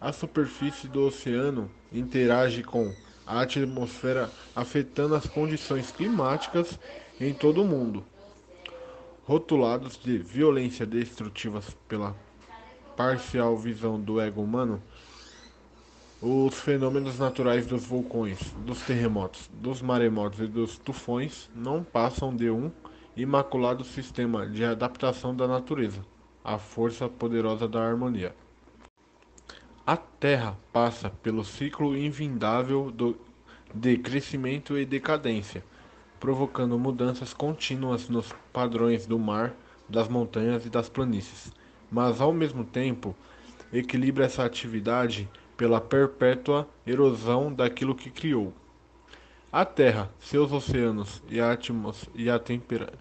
A 0.00 0.12
superfície 0.12 0.86
do 0.86 1.04
oceano 1.04 1.68
interage 1.92 2.62
com 2.62 2.94
a 3.26 3.42
atmosfera, 3.42 4.30
afetando 4.54 5.14
as 5.14 5.26
condições 5.26 5.90
climáticas 5.92 6.78
em 7.20 7.32
todo 7.32 7.62
o 7.62 7.66
mundo. 7.66 8.04
Rotulados 9.24 9.96
de 9.96 10.18
violência 10.18 10.84
destrutivas 10.84 11.76
pela 11.86 12.16
parcial 12.96 13.56
visão 13.56 14.00
do 14.00 14.20
ego 14.20 14.42
humano, 14.42 14.82
os 16.20 16.54
fenômenos 16.54 17.18
naturais 17.18 17.66
dos 17.66 17.86
vulcões, 17.86 18.38
dos 18.66 18.82
terremotos, 18.82 19.48
dos 19.54 19.80
maremotos 19.80 20.40
e 20.40 20.46
dos 20.46 20.76
tufões 20.76 21.48
não 21.54 21.82
passam 21.82 22.34
de 22.34 22.50
um 22.50 22.70
imaculado 23.16 23.84
sistema 23.84 24.46
de 24.46 24.64
adaptação 24.64 25.34
da 25.34 25.48
natureza, 25.48 26.04
a 26.44 26.58
força 26.58 27.08
poderosa 27.08 27.66
da 27.66 27.82
harmonia. 27.82 28.34
A 29.86 29.96
Terra 29.96 30.56
passa 30.72 31.10
pelo 31.10 31.44
ciclo 31.44 31.96
invindável 31.96 32.92
de 33.74 33.98
crescimento 33.98 34.78
e 34.78 34.84
decadência, 34.84 35.64
provocando 36.18 36.78
mudanças 36.78 37.32
contínuas 37.32 38.08
nos 38.08 38.32
padrões 38.52 39.06
do 39.06 39.18
mar, 39.18 39.54
das 39.88 40.08
montanhas 40.08 40.64
e 40.66 40.70
das 40.70 40.88
planícies 40.88 41.52
mas 41.90 42.20
ao 42.20 42.32
mesmo 42.32 42.64
tempo 42.64 43.14
equilibra 43.72 44.24
essa 44.24 44.44
atividade 44.44 45.28
pela 45.56 45.80
perpétua 45.80 46.68
erosão 46.86 47.52
daquilo 47.52 47.94
que 47.94 48.10
criou. 48.10 48.52
A 49.52 49.64
Terra, 49.64 50.10
seus 50.20 50.52
oceanos 50.52 51.22
e 51.28 51.40
a, 51.40 51.58
e 52.14 52.30
a, 52.30 52.38
tempera 52.38 52.92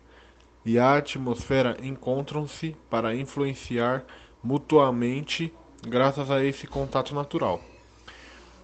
e 0.66 0.80
a 0.80 0.98
atmosfera 0.98 1.78
encontram-se 1.82 2.76
para 2.90 3.16
influenciar 3.16 4.04
mutuamente 4.44 5.54
graças 5.82 6.30
a 6.30 6.44
esse 6.44 6.68
contato 6.68 7.14
natural. 7.14 7.62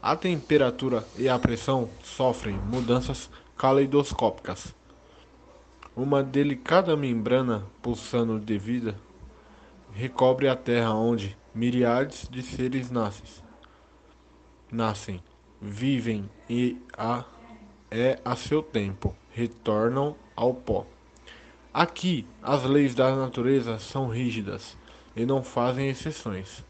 A 0.02 0.16
temperatura 0.16 1.06
e 1.18 1.28
a 1.28 1.40
pressão 1.40 1.90
sofrem 2.04 2.56
mudanças 2.56 3.30
caleidoscópicas. 3.58 4.74
Uma 5.96 6.22
delicada 6.22 6.96
membrana 6.96 7.66
pulsando 7.82 8.40
de 8.40 8.58
vida 8.58 8.96
recobre 9.94 10.48
a 10.48 10.56
terra 10.56 10.94
onde 10.94 11.38
milhares 11.54 12.28
de 12.30 12.42
seres 12.42 12.92
nascem, 12.92 13.44
nascem, 14.70 15.24
vivem 15.62 16.30
e 16.50 16.78
a, 16.98 17.24
é 17.90 18.20
a 18.26 18.36
seu 18.36 18.62
tempo 18.62 19.16
retornam 19.32 20.16
ao 20.36 20.54
pó. 20.54 20.86
Aqui, 21.74 22.28
as 22.44 22.64
leis 22.64 22.94
da 22.94 23.16
natureza 23.16 23.80
são 23.80 24.08
rígidas 24.08 24.78
e 25.16 25.26
não 25.26 25.42
fazem 25.42 25.90
exceções. 25.90 26.64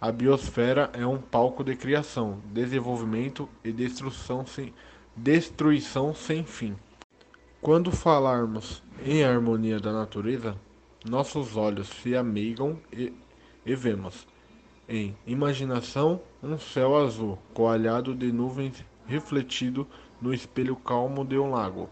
A 0.00 0.10
biosfera 0.10 0.88
é 0.94 1.06
um 1.06 1.18
palco 1.18 1.62
de 1.62 1.76
criação, 1.76 2.40
desenvolvimento 2.46 3.46
e 3.62 3.70
destruição 3.70 4.46
sem, 4.46 4.72
destruição 5.14 6.14
sem 6.14 6.42
fim. 6.42 6.74
Quando 7.60 7.92
falarmos 7.92 8.82
em 9.04 9.22
harmonia 9.22 9.78
da 9.78 9.92
natureza, 9.92 10.56
nossos 11.04 11.54
olhos 11.54 11.86
se 11.88 12.16
ameigam 12.16 12.78
e, 12.90 13.12
e 13.66 13.74
vemos, 13.74 14.26
em 14.88 15.14
imaginação, 15.26 16.22
um 16.42 16.58
céu 16.58 16.96
azul 16.96 17.38
coalhado 17.52 18.14
de 18.14 18.32
nuvens 18.32 18.82
refletido 19.06 19.86
no 20.18 20.32
espelho 20.32 20.76
calmo 20.76 21.26
de 21.26 21.38
um 21.38 21.50
lago. 21.50 21.90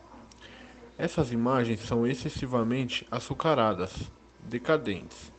Essas 0.96 1.30
imagens 1.30 1.80
são 1.80 2.06
excessivamente 2.06 3.06
açucaradas, 3.10 4.10
decadentes. 4.42 5.30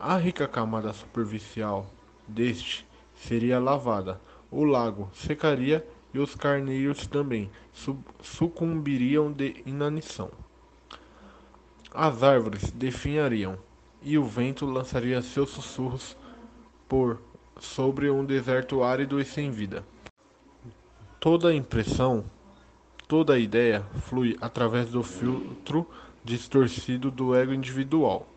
A 0.00 0.16
rica 0.16 0.46
camada 0.46 0.92
superficial 0.92 1.84
deste 2.28 2.86
seria 3.16 3.58
lavada, 3.58 4.20
o 4.48 4.62
lago 4.62 5.10
secaria 5.12 5.84
e 6.14 6.20
os 6.20 6.36
carneiros 6.36 7.08
também 7.08 7.50
sucumbiriam 8.22 9.32
de 9.32 9.60
inanição. 9.66 10.30
As 11.92 12.22
árvores 12.22 12.70
definhariam, 12.70 13.58
e 14.00 14.16
o 14.16 14.24
vento 14.24 14.64
lançaria 14.64 15.20
seus 15.20 15.50
sussurros 15.50 16.16
por 16.88 17.20
sobre 17.58 18.08
um 18.08 18.24
deserto 18.24 18.84
árido 18.84 19.20
e 19.20 19.24
sem 19.24 19.50
vida. 19.50 19.84
Toda 21.18 21.52
impressão, 21.52 22.24
toda 23.08 23.36
ideia 23.36 23.84
flui 24.02 24.36
através 24.40 24.90
do 24.90 25.02
filtro 25.02 25.84
distorcido 26.24 27.10
do 27.10 27.34
ego 27.34 27.52
individual, 27.52 28.28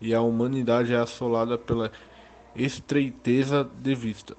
e 0.00 0.14
a 0.14 0.20
humanidade 0.20 0.92
é 0.92 0.96
assolada 0.96 1.58
pela 1.58 1.90
estreiteza 2.54 3.68
de 3.80 3.94
vista. 3.94 4.36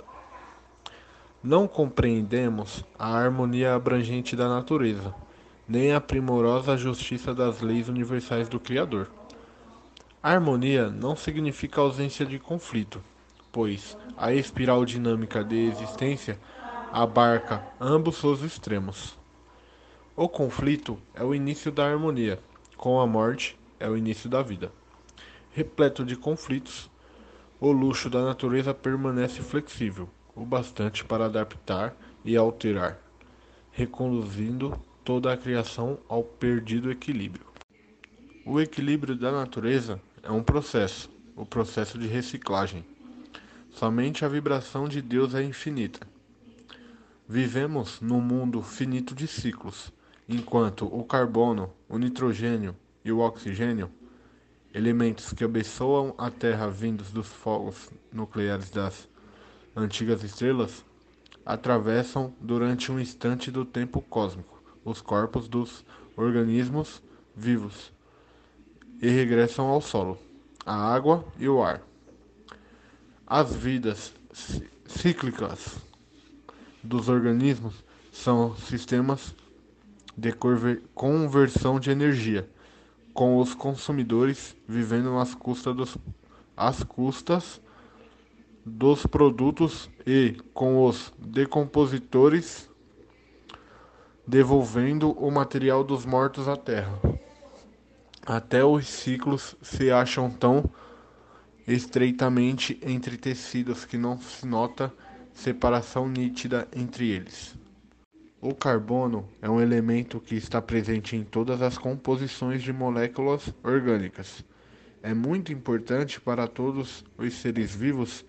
Não 1.42 1.68
compreendemos 1.68 2.84
a 2.98 3.16
harmonia 3.16 3.74
abrangente 3.74 4.36
da 4.36 4.50
natureza, 4.50 5.14
nem 5.68 5.94
a 5.94 6.02
primorosa 6.02 6.76
justiça 6.76 7.34
das 7.34 7.62
leis 7.62 7.88
universais 7.88 8.50
do 8.50 8.60
Criador. 8.60 9.10
A 10.22 10.32
harmonia 10.32 10.90
não 10.90 11.16
significa 11.16 11.80
ausência 11.80 12.26
de 12.26 12.38
conflito, 12.40 13.02
pois 13.52 13.98
a 14.18 14.34
espiral 14.34 14.84
dinâmica 14.84 15.44
de 15.44 15.56
existência 15.56 16.38
abarca 16.92 17.64
ambos 17.80 18.22
os 18.24 18.44
extremos. 18.44 19.18
O 20.16 20.28
conflito 20.28 21.00
é 21.14 21.24
o 21.24 21.34
início 21.34 21.72
da 21.72 21.86
harmonia, 21.90 22.40
com 22.76 23.00
a 23.00 23.08
morte 23.08 23.58
é 23.80 23.88
o 23.88 23.96
início 23.96 24.30
da 24.30 24.42
vida. 24.42 24.72
Repleto 25.52 26.06
de 26.06 26.16
conflitos, 26.16 26.90
o 27.60 27.72
luxo 27.72 28.10
da 28.10 28.24
natureza 28.24 28.74
permanece 28.74 29.42
flexível, 29.42 30.10
o 30.36 30.46
bastante 30.46 31.04
para 31.04 31.26
adaptar 31.26 31.96
e 32.24 32.38
alterar, 32.38 33.00
reconduzindo 33.72 34.80
toda 35.04 35.34
a 35.34 35.38
criação 35.38 36.00
ao 36.08 36.24
perdido 36.24 36.92
equilíbrio. 36.92 37.46
O 38.46 38.60
equilíbrio 38.60 39.16
da 39.16 39.32
natureza 39.32 40.00
é 40.24 40.32
um 40.32 40.44
processo, 40.44 41.10
o 41.36 41.46
processo 41.46 41.98
de 41.98 42.08
reciclagem. 42.08 42.86
Somente 43.72 44.24
a 44.24 44.28
vibração 44.28 44.88
de 44.88 45.02
Deus 45.02 45.36
é 45.36 45.44
infinita 45.44 46.08
Vivemos 47.32 48.02
num 48.02 48.20
mundo 48.20 48.64
finito 48.64 49.14
de 49.14 49.28
ciclos, 49.28 49.94
enquanto 50.28 50.88
o 50.88 51.04
carbono, 51.04 51.72
o 51.88 51.96
nitrogênio 52.00 52.76
e 53.06 53.12
o 53.12 53.20
oxigênio, 53.20 53.92
elementos 54.74 55.34
que 55.34 55.44
abençoam 55.44 56.14
a 56.18 56.30
Terra 56.30 56.70
vindos 56.70 57.12
dos 57.12 57.28
fogos 57.28 57.90
nucleares 58.12 58.70
das 58.70 59.08
antigas 59.76 60.24
estrelas, 60.24 60.86
atravessam 61.46 62.34
durante 62.40 62.92
um 62.92 63.00
instante 63.00 63.50
do 63.50 63.66
tempo 63.66 64.02
cósmico 64.02 64.62
os 64.84 65.02
corpos 65.02 65.48
dos 65.48 65.84
organismos 66.16 67.02
vivos 67.36 67.92
e 69.02 69.08
regressam 69.10 69.68
ao 69.68 69.82
solo, 69.82 70.18
a 70.66 70.76
água 70.76 71.26
e 71.38 71.48
o 71.48 71.64
ar. 71.64 71.82
As 73.26 73.56
vidas 73.56 74.14
cíclicas 74.86 75.78
dos 76.84 77.08
organismos 77.08 77.84
são 78.12 78.56
sistemas 78.56 79.34
de 80.18 80.34
conversão 80.94 81.80
de 81.80 81.92
energia, 81.92 82.50
com 83.14 83.38
os 83.38 83.54
consumidores 83.54 84.56
vivendo 84.68 85.18
às 85.18 85.34
custas 85.36 85.76
dos, 85.76 85.98
às 86.56 86.84
custas 86.84 87.62
dos 88.66 89.06
produtos 89.06 89.90
e 90.06 90.38
com 90.54 90.86
os 90.86 91.14
decompositores 91.18 92.70
devolvendo 94.28 95.12
o 95.12 95.32
material 95.32 95.84
dos 95.84 96.06
mortos 96.06 96.48
à 96.48 96.56
terra. 96.56 97.00
Até 98.26 98.64
os 98.64 98.88
ciclos 98.88 99.56
se 99.62 99.90
acham 99.90 100.30
tão 100.30 100.70
estreitamente 101.68 102.80
entre 102.84 103.18
tecidos 103.18 103.86
que 103.86 103.98
não 103.98 104.20
se 104.20 104.46
nota 104.46 104.94
separação 105.34 106.08
nítida 106.08 106.68
entre 106.76 107.10
eles. 107.10 107.59
O 108.42 108.56
carbono 108.56 109.28
é 109.42 109.50
um 109.50 109.60
elemento 109.60 110.18
que 110.18 110.34
está 110.34 110.62
presente 110.62 111.14
em 111.14 111.26
todas 111.26 111.62
as 111.62 111.78
composições 111.78 112.64
de 112.64 112.72
moléculas 112.72 113.54
orgânicas. 113.62 114.46
É 115.04 115.14
muito 115.14 115.52
importante 115.52 116.22
para 116.22 116.48
todos 116.48 117.04
os 117.18 117.34
seres 117.34 117.76
vivos 117.76 118.24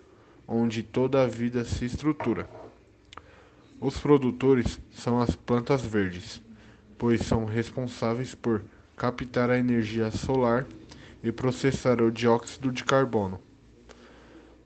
onde 0.48 0.82
toda 0.82 1.22
a 1.22 1.28
vida 1.28 1.64
se 1.64 1.84
estrutura. 1.84 2.50
Os 3.80 3.98
produtores 3.98 4.80
são 4.90 5.20
as 5.20 5.36
plantas 5.36 5.82
verdes, 5.82 6.42
pois 6.98 7.20
são 7.20 7.44
responsáveis 7.44 8.34
por 8.34 8.64
captar 8.96 9.48
a 9.48 9.58
energia 9.58 10.10
solar 10.10 10.66
e 11.22 11.30
processar 11.30 12.02
o 12.02 12.10
dióxido 12.10 12.72
de 12.72 12.82
carbono. 12.82 13.40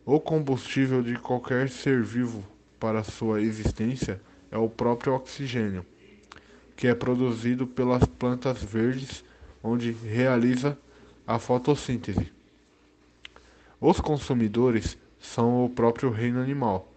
O 0.07 0.19
combustível 0.19 1.03
de 1.03 1.19
qualquer 1.19 1.69
ser 1.69 2.03
vivo 2.03 2.43
para 2.81 3.05
sua 3.05 3.43
existência 3.43 4.19
é 4.55 4.59
o 4.59 4.69
próprio 4.69 5.13
oxigênio, 5.15 5.85
que 6.77 6.87
é 6.87 6.95
produzido 6.95 7.67
pelas 7.67 8.05
plantas 8.05 8.63
verdes, 8.63 9.25
onde 9.61 9.91
realiza 9.91 10.79
a 11.27 11.41
fotossíntese. 11.41 12.33
Os 13.81 14.01
consumidores 14.01 14.97
são 15.19 15.65
o 15.65 15.69
próprio 15.69 16.09
reino 16.09 16.41
animal, 16.41 16.89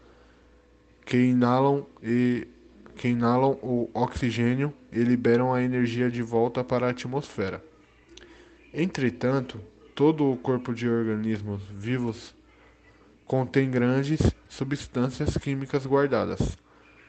que 1.04 1.18
inalam 1.18 1.88
e 2.04 2.48
que 2.96 3.08
inalam 3.08 3.58
o 3.64 3.90
oxigênio 3.92 4.72
e 4.92 5.00
liberam 5.00 5.52
a 5.52 5.64
energia 5.64 6.12
de 6.12 6.22
volta 6.22 6.64
para 6.64 6.86
a 6.86 6.92
atmosfera. 6.92 7.64
Entretanto, 8.72 9.60
todo 9.96 10.32
o 10.32 10.38
corpo 10.38 10.76
de 10.76 10.88
organismos 10.88 11.64
vivos 11.72 12.36
contém 13.26 13.72
grandes 13.72 14.20
substâncias 14.48 15.36
químicas 15.38 15.88
guardadas, 15.88 16.56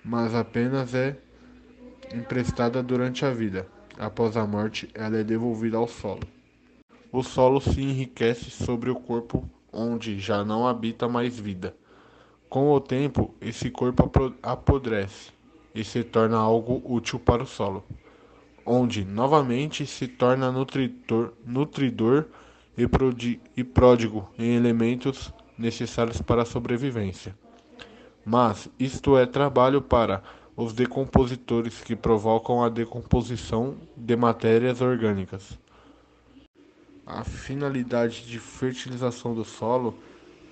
mas 0.09 0.35
apenas 0.35 0.95
é 0.95 1.19
emprestada 2.15 2.83
durante 2.83 3.27
a 3.27 3.31
vida. 3.31 3.69
Após 3.99 4.39
a 4.39 4.47
morte, 4.47 4.89
ela 4.95 5.19
é 5.19 5.23
devolvida 5.23 5.77
ao 5.77 5.87
solo. 5.87 6.23
O 7.13 7.23
solo 7.23 7.61
se 7.61 7.83
enriquece 7.83 8.51
sobre 8.51 8.89
o 8.89 8.95
corpo 8.95 9.47
onde 9.71 10.19
já 10.19 10.43
não 10.43 10.67
habita 10.67 11.07
mais 11.07 11.39
vida. 11.39 11.77
Com 12.49 12.73
o 12.73 12.81
tempo, 12.81 13.35
esse 13.39 13.71
corpo 13.71 14.11
apodrece 14.43 15.31
e 15.75 15.85
se 15.85 16.03
torna 16.03 16.39
algo 16.39 16.81
útil 16.91 17.19
para 17.19 17.43
o 17.43 17.47
solo, 17.47 17.85
onde 18.65 19.05
novamente 19.05 19.85
se 19.85 20.09
torna 20.09 20.51
nutridor, 20.51 21.35
nutridor 21.45 22.25
e, 22.79 22.89
e 23.55 23.63
pródigo 23.63 24.31
em 24.39 24.57
elementos 24.57 25.35
necessários 25.59 26.23
para 26.23 26.43
a 26.43 26.47
sobrevivência. 26.47 27.37
Mas 28.25 28.69
isto 28.79 29.17
é 29.17 29.25
trabalho 29.27 29.81
para 29.81 30.23
os 30.57 30.73
decompositores 30.73 31.81
que 31.81 31.95
provocam 31.95 32.63
a 32.63 32.69
decomposição 32.69 33.77
de 33.97 34.17
matérias 34.17 34.81
orgânicas. 34.81 35.59
A 37.07 37.25
finalidade 37.25 38.27
de 38.27 38.39
fertilização 38.39 39.35
do 39.35 39.45
solo 39.45 39.95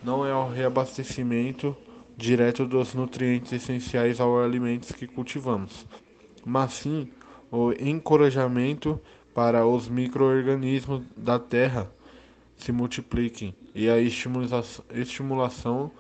não 0.03 0.25
é 0.25 0.35
o 0.35 0.49
reabastecimento 0.49 1.77
direto 2.17 2.65
dos 2.65 2.95
nutrientes 2.95 3.53
essenciais 3.53 4.21
aos 4.21 4.45
alimentos 4.45 4.93
que 4.93 5.07
cultivamos, 5.07 5.85
mas 6.45 6.73
sim 6.73 7.11
o 7.51 7.73
encorajamento 7.73 8.99
para 9.35 9.67
os 9.67 9.89
micro-organismos 9.89 11.03
da 11.17 11.39
Terra 11.39 11.91
se 12.57 12.73
multipliquem 12.73 13.55
e 13.75 13.91
a 13.91 13.99
estimulação 13.99 15.91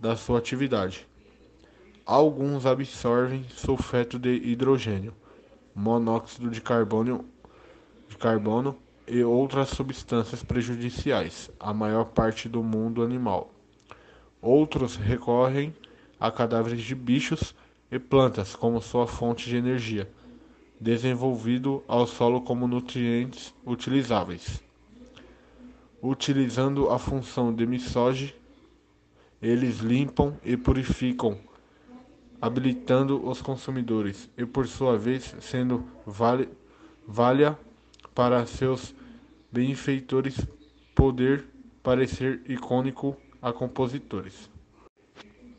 da 0.00 0.16
sua 0.16 0.38
atividade. 0.38 1.06
Alguns 2.06 2.64
absorvem 2.66 3.44
sulfeto 3.48 4.16
de 4.16 4.32
hidrogênio, 4.32 5.12
monóxido 5.74 6.48
de 6.48 6.60
carbono, 6.60 7.24
de 8.08 8.16
carbono 8.16 8.78
e 9.08 9.24
outras 9.24 9.70
substâncias 9.70 10.40
prejudiciais 10.44 11.50
à 11.58 11.74
maior 11.74 12.04
parte 12.04 12.48
do 12.48 12.62
mundo 12.62 13.02
animal. 13.02 13.52
Outros 14.40 14.94
recorrem 14.94 15.74
a 16.20 16.30
cadáveres 16.30 16.80
de 16.80 16.94
bichos 16.94 17.52
e 17.90 17.98
plantas 17.98 18.54
como 18.54 18.80
sua 18.80 19.08
fonte 19.08 19.50
de 19.50 19.56
energia, 19.56 20.08
desenvolvido 20.78 21.82
ao 21.88 22.06
solo 22.06 22.40
como 22.40 22.68
nutrientes 22.68 23.52
utilizáveis. 23.64 24.62
Utilizando 26.00 26.88
a 26.88 27.00
função 27.00 27.52
de 27.52 27.66
misógise, 27.66 28.32
eles 29.42 29.78
limpam 29.78 30.36
e 30.44 30.56
purificam, 30.56 31.36
habilitando 32.40 33.26
os 33.26 33.40
consumidores 33.40 34.30
e, 34.36 34.44
por 34.44 34.66
sua 34.66 34.98
vez, 34.98 35.34
sendo 35.40 35.84
vale, 36.04 36.48
valha 37.06 37.58
para 38.14 38.44
seus 38.46 38.94
benfeitores 39.50 40.36
poder 40.94 41.44
parecer 41.82 42.42
icônico 42.46 43.16
a 43.40 43.52
compositores. 43.52 44.50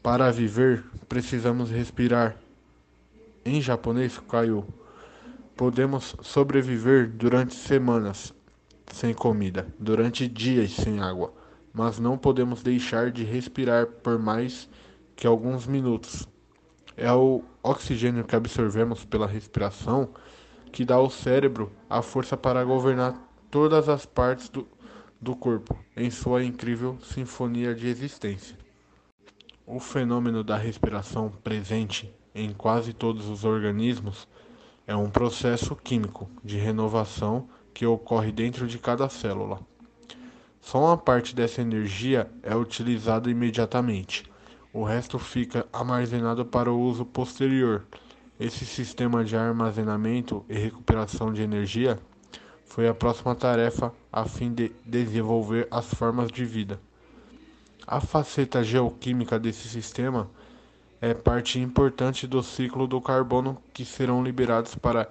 Para 0.02 0.32
viver, 0.32 0.84
precisamos 1.08 1.70
respirar. 1.70 2.38
Em 3.46 3.62
japonês, 3.62 4.20
caiu. 4.28 4.66
Podemos 5.56 6.16
sobreviver 6.22 7.10
durante 7.10 7.56
semanas 7.56 8.34
sem 8.92 9.14
comida, 9.14 9.68
durante 9.80 10.28
dias 10.28 10.72
sem 10.72 11.00
água, 11.00 11.34
mas 11.74 12.00
não 12.00 12.18
podemos 12.18 12.62
deixar 12.62 13.12
de 13.12 13.24
respirar 13.24 13.88
por 13.88 14.18
mais 14.18 14.70
que 15.16 15.28
alguns 15.28 15.66
minutos. 15.68 16.28
É 16.98 17.14
o 17.14 17.44
oxigênio 17.62 18.24
que 18.24 18.36
absorvemos 18.36 19.06
pela 19.06 19.28
respiração 19.28 20.10
que 20.72 20.84
dá 20.84 20.96
ao 20.96 21.12
cérebro 21.12 21.72
a 21.88 22.02
força 22.02 22.36
para 22.36 22.64
governar 22.64 23.14
todas 23.52 23.88
as 23.88 24.04
partes 24.04 24.50
do, 24.50 24.68
do 25.22 25.36
corpo 25.36 25.78
em 25.96 26.10
sua 26.10 26.44
incrível 26.44 26.98
sinfonia 27.04 27.76
de 27.76 27.88
existência. 27.88 28.58
O 29.64 29.80
fenômeno 29.80 30.44
da 30.44 30.58
respiração 30.58 31.30
presente 31.44 32.12
em 32.34 32.52
quase 32.52 32.94
todos 32.94 33.30
os 33.30 33.46
organismos 33.46 34.28
é 34.88 34.96
um 34.96 35.10
processo 35.10 35.76
químico 35.76 36.28
de 36.44 36.58
renovação 36.58 37.48
que 37.76 37.86
ocorre 37.86 38.32
dentro 38.32 38.66
de 38.66 38.80
cada 38.80 39.08
célula. 39.08 39.60
Só 40.60 40.80
uma 40.80 40.98
parte 40.98 41.36
dessa 41.36 41.62
energia 41.62 42.28
é 42.42 42.56
utilizada 42.56 43.30
imediatamente. 43.30 44.24
O 44.78 44.84
resto 44.84 45.18
fica 45.18 45.66
armazenado 45.74 46.46
para 46.46 46.72
o 46.72 46.80
uso 46.80 47.04
posterior. 47.04 47.84
Esse 48.40 48.64
sistema 48.64 49.26
de 49.26 49.36
armazenamento 49.36 50.46
e 50.48 50.56
recuperação 50.56 51.34
de 51.34 51.42
energia 51.42 51.98
foi 52.64 52.88
a 52.88 52.94
próxima 52.94 53.34
tarefa 53.34 53.92
a 54.14 54.26
fim 54.26 54.54
de 54.54 54.72
desenvolver 54.86 55.68
as 55.72 55.92
formas 55.92 56.32
de 56.32 56.46
vida. 56.46 56.80
A 57.88 58.00
faceta 58.00 58.64
geoquímica 58.64 59.40
desse 59.40 59.68
sistema 59.68 60.30
é 61.02 61.12
parte 61.12 61.60
importante 61.60 62.28
do 62.28 62.44
ciclo 62.44 62.86
do 62.86 63.02
carbono 63.02 63.58
que 63.74 63.84
serão 63.84 64.24
liberados 64.24 64.76
para 64.76 65.10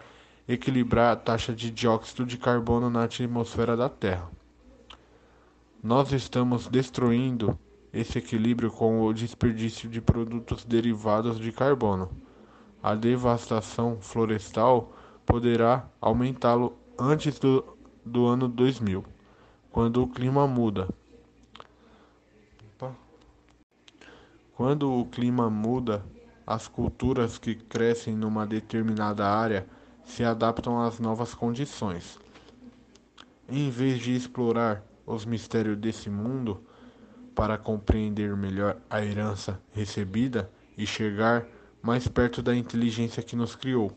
equilibrar 0.48 1.12
a 1.12 1.16
taxa 1.16 1.52
de 1.52 1.72
dióxido 1.72 2.24
de 2.24 2.38
carbono 2.38 2.88
na 2.88 3.02
atmosfera 3.02 3.76
da 3.76 3.88
Terra. 3.88 4.30
Nós 5.82 6.12
estamos 6.12 6.68
destruindo 6.68 7.58
esse 7.96 8.18
equilíbrio 8.18 8.70
com 8.70 9.00
o 9.00 9.12
desperdício 9.12 9.88
de 9.88 10.02
produtos 10.02 10.64
derivados 10.64 11.40
de 11.40 11.50
carbono. 11.50 12.10
A 12.82 12.94
devastação 12.94 13.98
florestal 14.00 14.92
poderá 15.24 15.88
aumentá-lo 15.98 16.76
antes 16.98 17.38
do, 17.38 17.64
do 18.04 18.26
ano 18.26 18.48
2000, 18.48 19.02
quando 19.70 20.02
o 20.02 20.06
clima 20.06 20.46
muda. 20.46 20.88
Quando 24.54 24.92
o 24.92 25.04
clima 25.06 25.50
muda, 25.50 26.04
as 26.46 26.68
culturas 26.68 27.38
que 27.38 27.54
crescem 27.54 28.14
numa 28.14 28.46
determinada 28.46 29.26
área 29.26 29.66
se 30.04 30.22
adaptam 30.22 30.80
às 30.80 30.98
novas 30.98 31.34
condições. 31.34 32.18
Em 33.48 33.68
vez 33.70 33.98
de 33.98 34.14
explorar 34.14 34.82
os 35.04 35.24
mistérios 35.24 35.76
desse 35.76 36.08
mundo 36.08 36.65
para 37.36 37.58
compreender 37.58 38.34
melhor 38.34 38.78
a 38.88 39.04
herança 39.04 39.60
recebida 39.74 40.50
e 40.76 40.86
chegar 40.86 41.46
mais 41.82 42.08
perto 42.08 42.42
da 42.42 42.56
inteligência 42.56 43.22
que 43.22 43.36
nos 43.36 43.54
criou, 43.54 43.92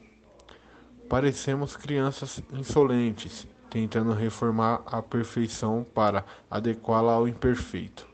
parecemos 1.08 1.78
crianças 1.78 2.44
insolentes, 2.52 3.48
tentando 3.70 4.12
reformar 4.12 4.84
a 4.86 5.02
perfeição 5.02 5.86
para 5.96 6.26
adequá-la 6.52 7.14
ao 7.14 7.30
imperfeito. 7.30 8.06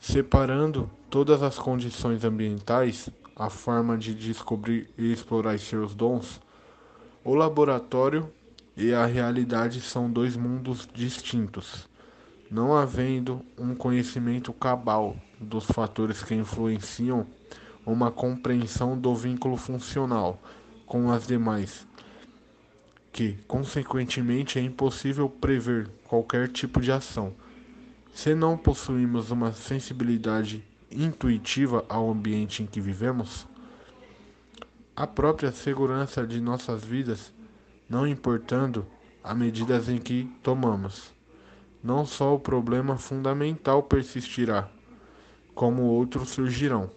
Separando 0.00 0.90
todas 1.10 1.42
as 1.42 1.58
condições 1.58 2.24
ambientais, 2.24 3.10
a 3.36 3.50
forma 3.50 3.98
de 3.98 4.14
descobrir 4.14 4.88
e 4.96 5.12
explorar 5.12 5.58
seus 5.58 5.94
dons, 5.94 6.40
o 7.22 7.34
laboratório 7.34 8.32
e 8.74 8.94
a 8.94 9.04
realidade 9.04 9.82
são 9.82 10.10
dois 10.10 10.34
mundos 10.34 10.88
distintos, 10.94 11.86
não 12.50 12.76
havendo 12.76 13.42
um 13.58 13.74
conhecimento 13.74 14.52
cabal 14.52 15.16
dos 15.40 15.64
fatores 15.64 16.22
que 16.22 16.34
influenciam 16.34 17.26
uma 17.84 18.10
compreensão 18.10 18.98
do 18.98 19.14
vínculo 19.14 19.56
funcional 19.56 20.40
com 20.86 21.10
as 21.10 21.26
demais, 21.26 21.86
que, 23.12 23.38
consequentemente, 23.48 24.58
é 24.58 24.62
impossível 24.62 25.28
prever 25.28 25.88
qualquer 26.04 26.48
tipo 26.48 26.80
de 26.80 26.92
ação. 26.92 27.34
Se 28.12 28.34
não 28.34 28.56
possuímos 28.56 29.30
uma 29.30 29.52
sensibilidade 29.52 30.64
intuitiva 30.90 31.84
ao 31.88 32.10
ambiente 32.10 32.62
em 32.62 32.66
que 32.66 32.80
vivemos, 32.80 33.46
a 34.94 35.06
própria 35.06 35.52
segurança 35.52 36.26
de 36.26 36.40
nossas 36.40 36.82
vidas, 36.84 37.32
não 37.88 38.06
importando 38.06 38.86
a 39.22 39.34
medidas 39.34 39.88
em 39.88 39.98
que 39.98 40.24
tomamos, 40.42 41.15
não 41.86 42.04
só 42.04 42.34
o 42.34 42.40
problema 42.40 42.98
fundamental 42.98 43.80
persistirá, 43.80 44.68
como 45.54 45.82
outros 45.84 46.30
surgirão. 46.30 46.90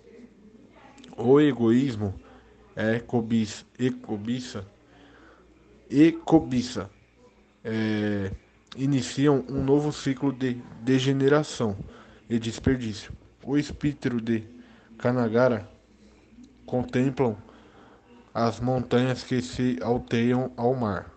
O 1.15 1.39
egoísmo 1.39 2.19
é 2.75 2.97
cobiça, 2.97 3.63
e 3.77 3.91
cobiça, 3.91 4.65
e 5.87 6.11
cobiça. 6.11 6.89
É, 7.63 8.31
iniciam 8.75 9.45
um 9.47 9.63
novo 9.63 9.91
ciclo 9.91 10.33
de 10.33 10.55
degeneração 10.81 11.77
e 12.27 12.39
desperdício. 12.39 13.13
O 13.43 13.59
espírito 13.59 14.19
de 14.19 14.43
Kanagara 14.97 15.69
contemplam 16.65 17.37
as 18.33 18.59
montanhas 18.59 19.23
que 19.23 19.39
se 19.39 19.77
alteiam 19.83 20.51
ao 20.57 20.73
mar. 20.73 21.11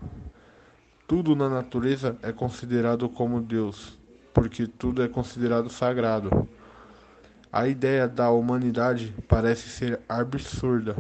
Tudo 1.13 1.37
na 1.37 1.47
natureza 1.47 2.17
é 2.23 2.33
considerado 2.33 3.07
como 3.07 3.39
Deus, 3.39 3.99
porque 4.33 4.67
tudo 4.67 5.03
é 5.03 5.09
considerado 5.09 5.69
sagrado. 5.69 6.49
A 7.53 7.69
ideia 7.69 8.09
da 8.09 8.31
humanidade 8.31 9.15
parece 9.29 9.69
ser 9.69 10.01
absurda. 10.09 10.97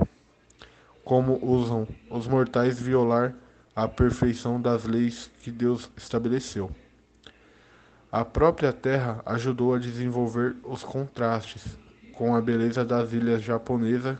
Como 1.02 1.42
usam 1.42 1.88
os 2.10 2.28
mortais 2.28 2.78
violar 2.78 3.34
a 3.74 3.88
perfeição 3.88 4.60
das 4.60 4.84
leis 4.84 5.30
que 5.40 5.50
Deus 5.50 5.90
estabeleceu. 5.96 6.70
A 8.12 8.22
própria 8.22 8.70
Terra 8.70 9.22
ajudou 9.24 9.74
a 9.74 9.78
desenvolver 9.78 10.56
os 10.62 10.84
contrastes 10.84 11.64
com 12.12 12.36
a 12.36 12.40
beleza 12.42 12.84
das 12.84 13.14
ilhas 13.14 13.42
japonesas, 13.42 14.18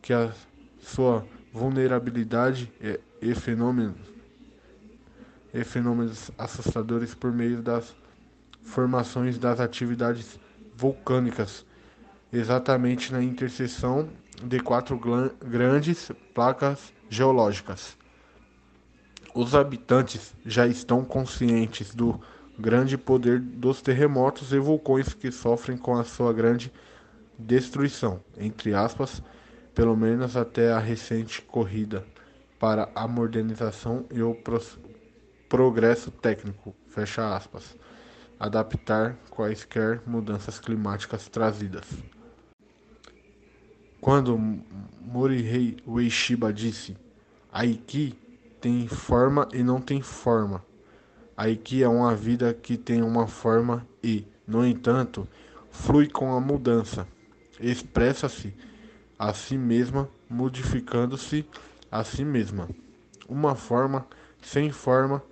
que 0.00 0.12
a 0.12 0.30
sua 0.78 1.26
vulnerabilidade 1.52 2.72
e, 2.80 3.00
e 3.20 3.34
fenômenos 3.34 4.12
e 5.52 5.64
fenômenos 5.64 6.30
assustadores 6.38 7.14
por 7.14 7.32
meio 7.32 7.60
das 7.60 7.94
formações 8.62 9.38
das 9.38 9.60
atividades 9.60 10.38
vulcânicas, 10.74 11.66
exatamente 12.32 13.12
na 13.12 13.22
interseção 13.22 14.08
de 14.42 14.60
quatro 14.60 14.98
grandes 15.44 16.10
placas 16.34 16.92
geológicas. 17.08 17.96
Os 19.34 19.54
habitantes 19.54 20.34
já 20.44 20.66
estão 20.66 21.04
conscientes 21.04 21.94
do 21.94 22.20
grande 22.58 22.98
poder 22.98 23.40
dos 23.40 23.80
terremotos 23.80 24.52
e 24.52 24.58
vulcões 24.58 25.14
que 25.14 25.30
sofrem 25.30 25.76
com 25.76 25.96
a 25.96 26.04
sua 26.04 26.32
grande 26.32 26.72
destruição, 27.38 28.20
entre 28.36 28.74
aspas, 28.74 29.22
pelo 29.74 29.96
menos 29.96 30.36
até 30.36 30.72
a 30.72 30.78
recente 30.78 31.40
corrida 31.42 32.04
para 32.58 32.88
a 32.94 33.08
modernização 33.08 34.04
e 34.12 34.22
o 34.22 34.34
progresso 35.52 36.10
técnico, 36.10 36.74
fecha 36.88 37.36
aspas, 37.36 37.76
adaptar 38.40 39.14
quaisquer 39.28 40.00
mudanças 40.06 40.58
climáticas 40.58 41.28
trazidas. 41.28 41.84
Quando 44.00 44.40
Morihei 44.98 45.76
Ueshiba 45.86 46.50
disse, 46.54 46.96
Aiki 47.52 48.18
tem 48.62 48.88
forma 48.88 49.46
e 49.52 49.62
não 49.62 49.78
tem 49.78 50.00
forma. 50.00 50.64
Aiki 51.36 51.82
é 51.82 51.88
uma 51.88 52.16
vida 52.16 52.54
que 52.54 52.78
tem 52.78 53.02
uma 53.02 53.26
forma 53.26 53.86
e, 54.02 54.24
no 54.46 54.66
entanto, 54.66 55.28
flui 55.70 56.08
com 56.08 56.34
a 56.34 56.40
mudança, 56.40 57.06
expressa-se 57.60 58.54
a 59.18 59.34
si 59.34 59.58
mesma, 59.58 60.08
modificando-se 60.30 61.46
a 61.90 62.02
si 62.02 62.24
mesma. 62.24 62.70
Uma 63.28 63.54
forma 63.54 64.06
sem 64.40 64.72
forma 64.72 65.22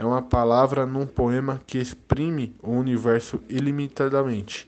é 0.00 0.04
uma 0.04 0.22
palavra 0.22 0.86
num 0.86 1.04
poema 1.04 1.60
que 1.66 1.76
exprime 1.76 2.56
o 2.62 2.70
universo 2.70 3.38
ilimitadamente. 3.50 4.66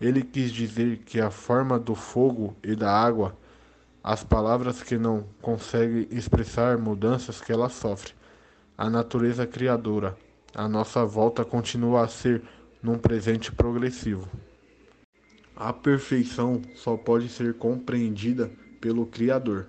Ele 0.00 0.22
quis 0.22 0.50
dizer 0.50 1.00
que 1.04 1.20
a 1.20 1.30
forma 1.30 1.78
do 1.78 1.94
fogo 1.94 2.56
e 2.64 2.74
da 2.74 2.90
água, 2.90 3.36
as 4.02 4.24
palavras 4.24 4.82
que 4.82 4.96
não 4.96 5.26
conseguem 5.42 6.08
expressar 6.10 6.78
mudanças 6.78 7.38
que 7.38 7.52
ela 7.52 7.68
sofre, 7.68 8.14
a 8.78 8.88
natureza 8.88 9.46
criadora, 9.46 10.16
a 10.54 10.66
nossa 10.66 11.04
volta 11.04 11.44
continua 11.44 12.04
a 12.04 12.08
ser 12.08 12.42
num 12.82 12.96
presente 12.96 13.52
progressivo. 13.52 14.26
A 15.54 15.70
perfeição 15.70 16.62
só 16.76 16.96
pode 16.96 17.28
ser 17.28 17.58
compreendida 17.58 18.50
pelo 18.80 19.04
Criador. 19.04 19.66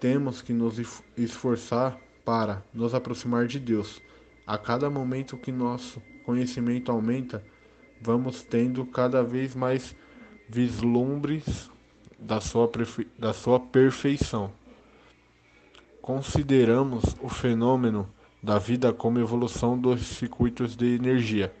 Temos 0.00 0.40
que 0.40 0.54
nos 0.54 0.78
esforçar 1.14 2.05
para 2.26 2.64
nos 2.74 2.92
aproximar 2.92 3.46
de 3.46 3.60
Deus. 3.60 4.02
A 4.44 4.58
cada 4.58 4.90
momento 4.90 5.38
que 5.38 5.52
nosso 5.52 6.02
conhecimento 6.24 6.90
aumenta, 6.90 7.42
vamos 8.02 8.42
tendo 8.42 8.84
cada 8.84 9.22
vez 9.22 9.54
mais 9.54 9.94
vislumbres 10.48 11.70
da 12.18 12.40
sua, 12.40 12.68
da 13.16 13.32
sua 13.32 13.60
perfeição. 13.60 14.50
Consideramos 16.02 17.16
o 17.22 17.28
fenômeno 17.28 18.08
da 18.42 18.58
vida 18.58 18.92
como 18.92 19.20
evolução 19.20 19.78
dos 19.78 20.00
circuitos 20.02 20.76
de 20.76 20.96
energia 20.96 21.54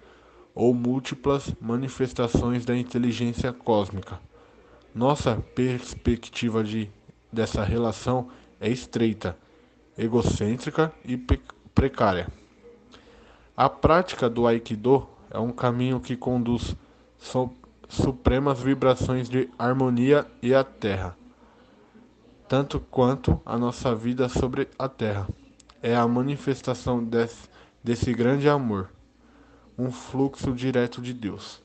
ou 0.52 0.74
múltiplas 0.74 1.54
manifestações 1.60 2.64
da 2.64 2.76
inteligência 2.76 3.52
cósmica. 3.52 4.18
Nossa 4.92 5.36
perspectiva 5.54 6.64
de, 6.64 6.90
dessa 7.32 7.62
relação 7.62 8.28
é 8.60 8.68
estreita 8.68 9.36
egocêntrica 9.96 10.92
e 11.04 11.16
precária. 11.74 12.28
A 13.56 13.68
prática 13.68 14.28
do 14.28 14.46
Aikido 14.46 15.08
é 15.30 15.38
um 15.38 15.50
caminho 15.50 16.00
que 16.00 16.16
conduz 16.16 16.76
supremas 17.88 18.60
vibrações 18.60 19.28
de 19.28 19.48
harmonia 19.58 20.26
e 20.42 20.54
a 20.54 20.62
terra, 20.62 21.16
tanto 22.48 22.78
quanto 22.78 23.40
a 23.44 23.56
nossa 23.56 23.94
vida 23.94 24.28
sobre 24.28 24.68
a 24.78 24.88
terra. 24.88 25.26
É 25.82 25.94
a 25.94 26.06
manifestação 26.06 27.02
desse, 27.02 27.48
desse 27.82 28.12
grande 28.12 28.48
amor, 28.48 28.90
um 29.78 29.90
fluxo 29.90 30.52
direto 30.52 31.00
de 31.00 31.12
Deus. 31.12 31.62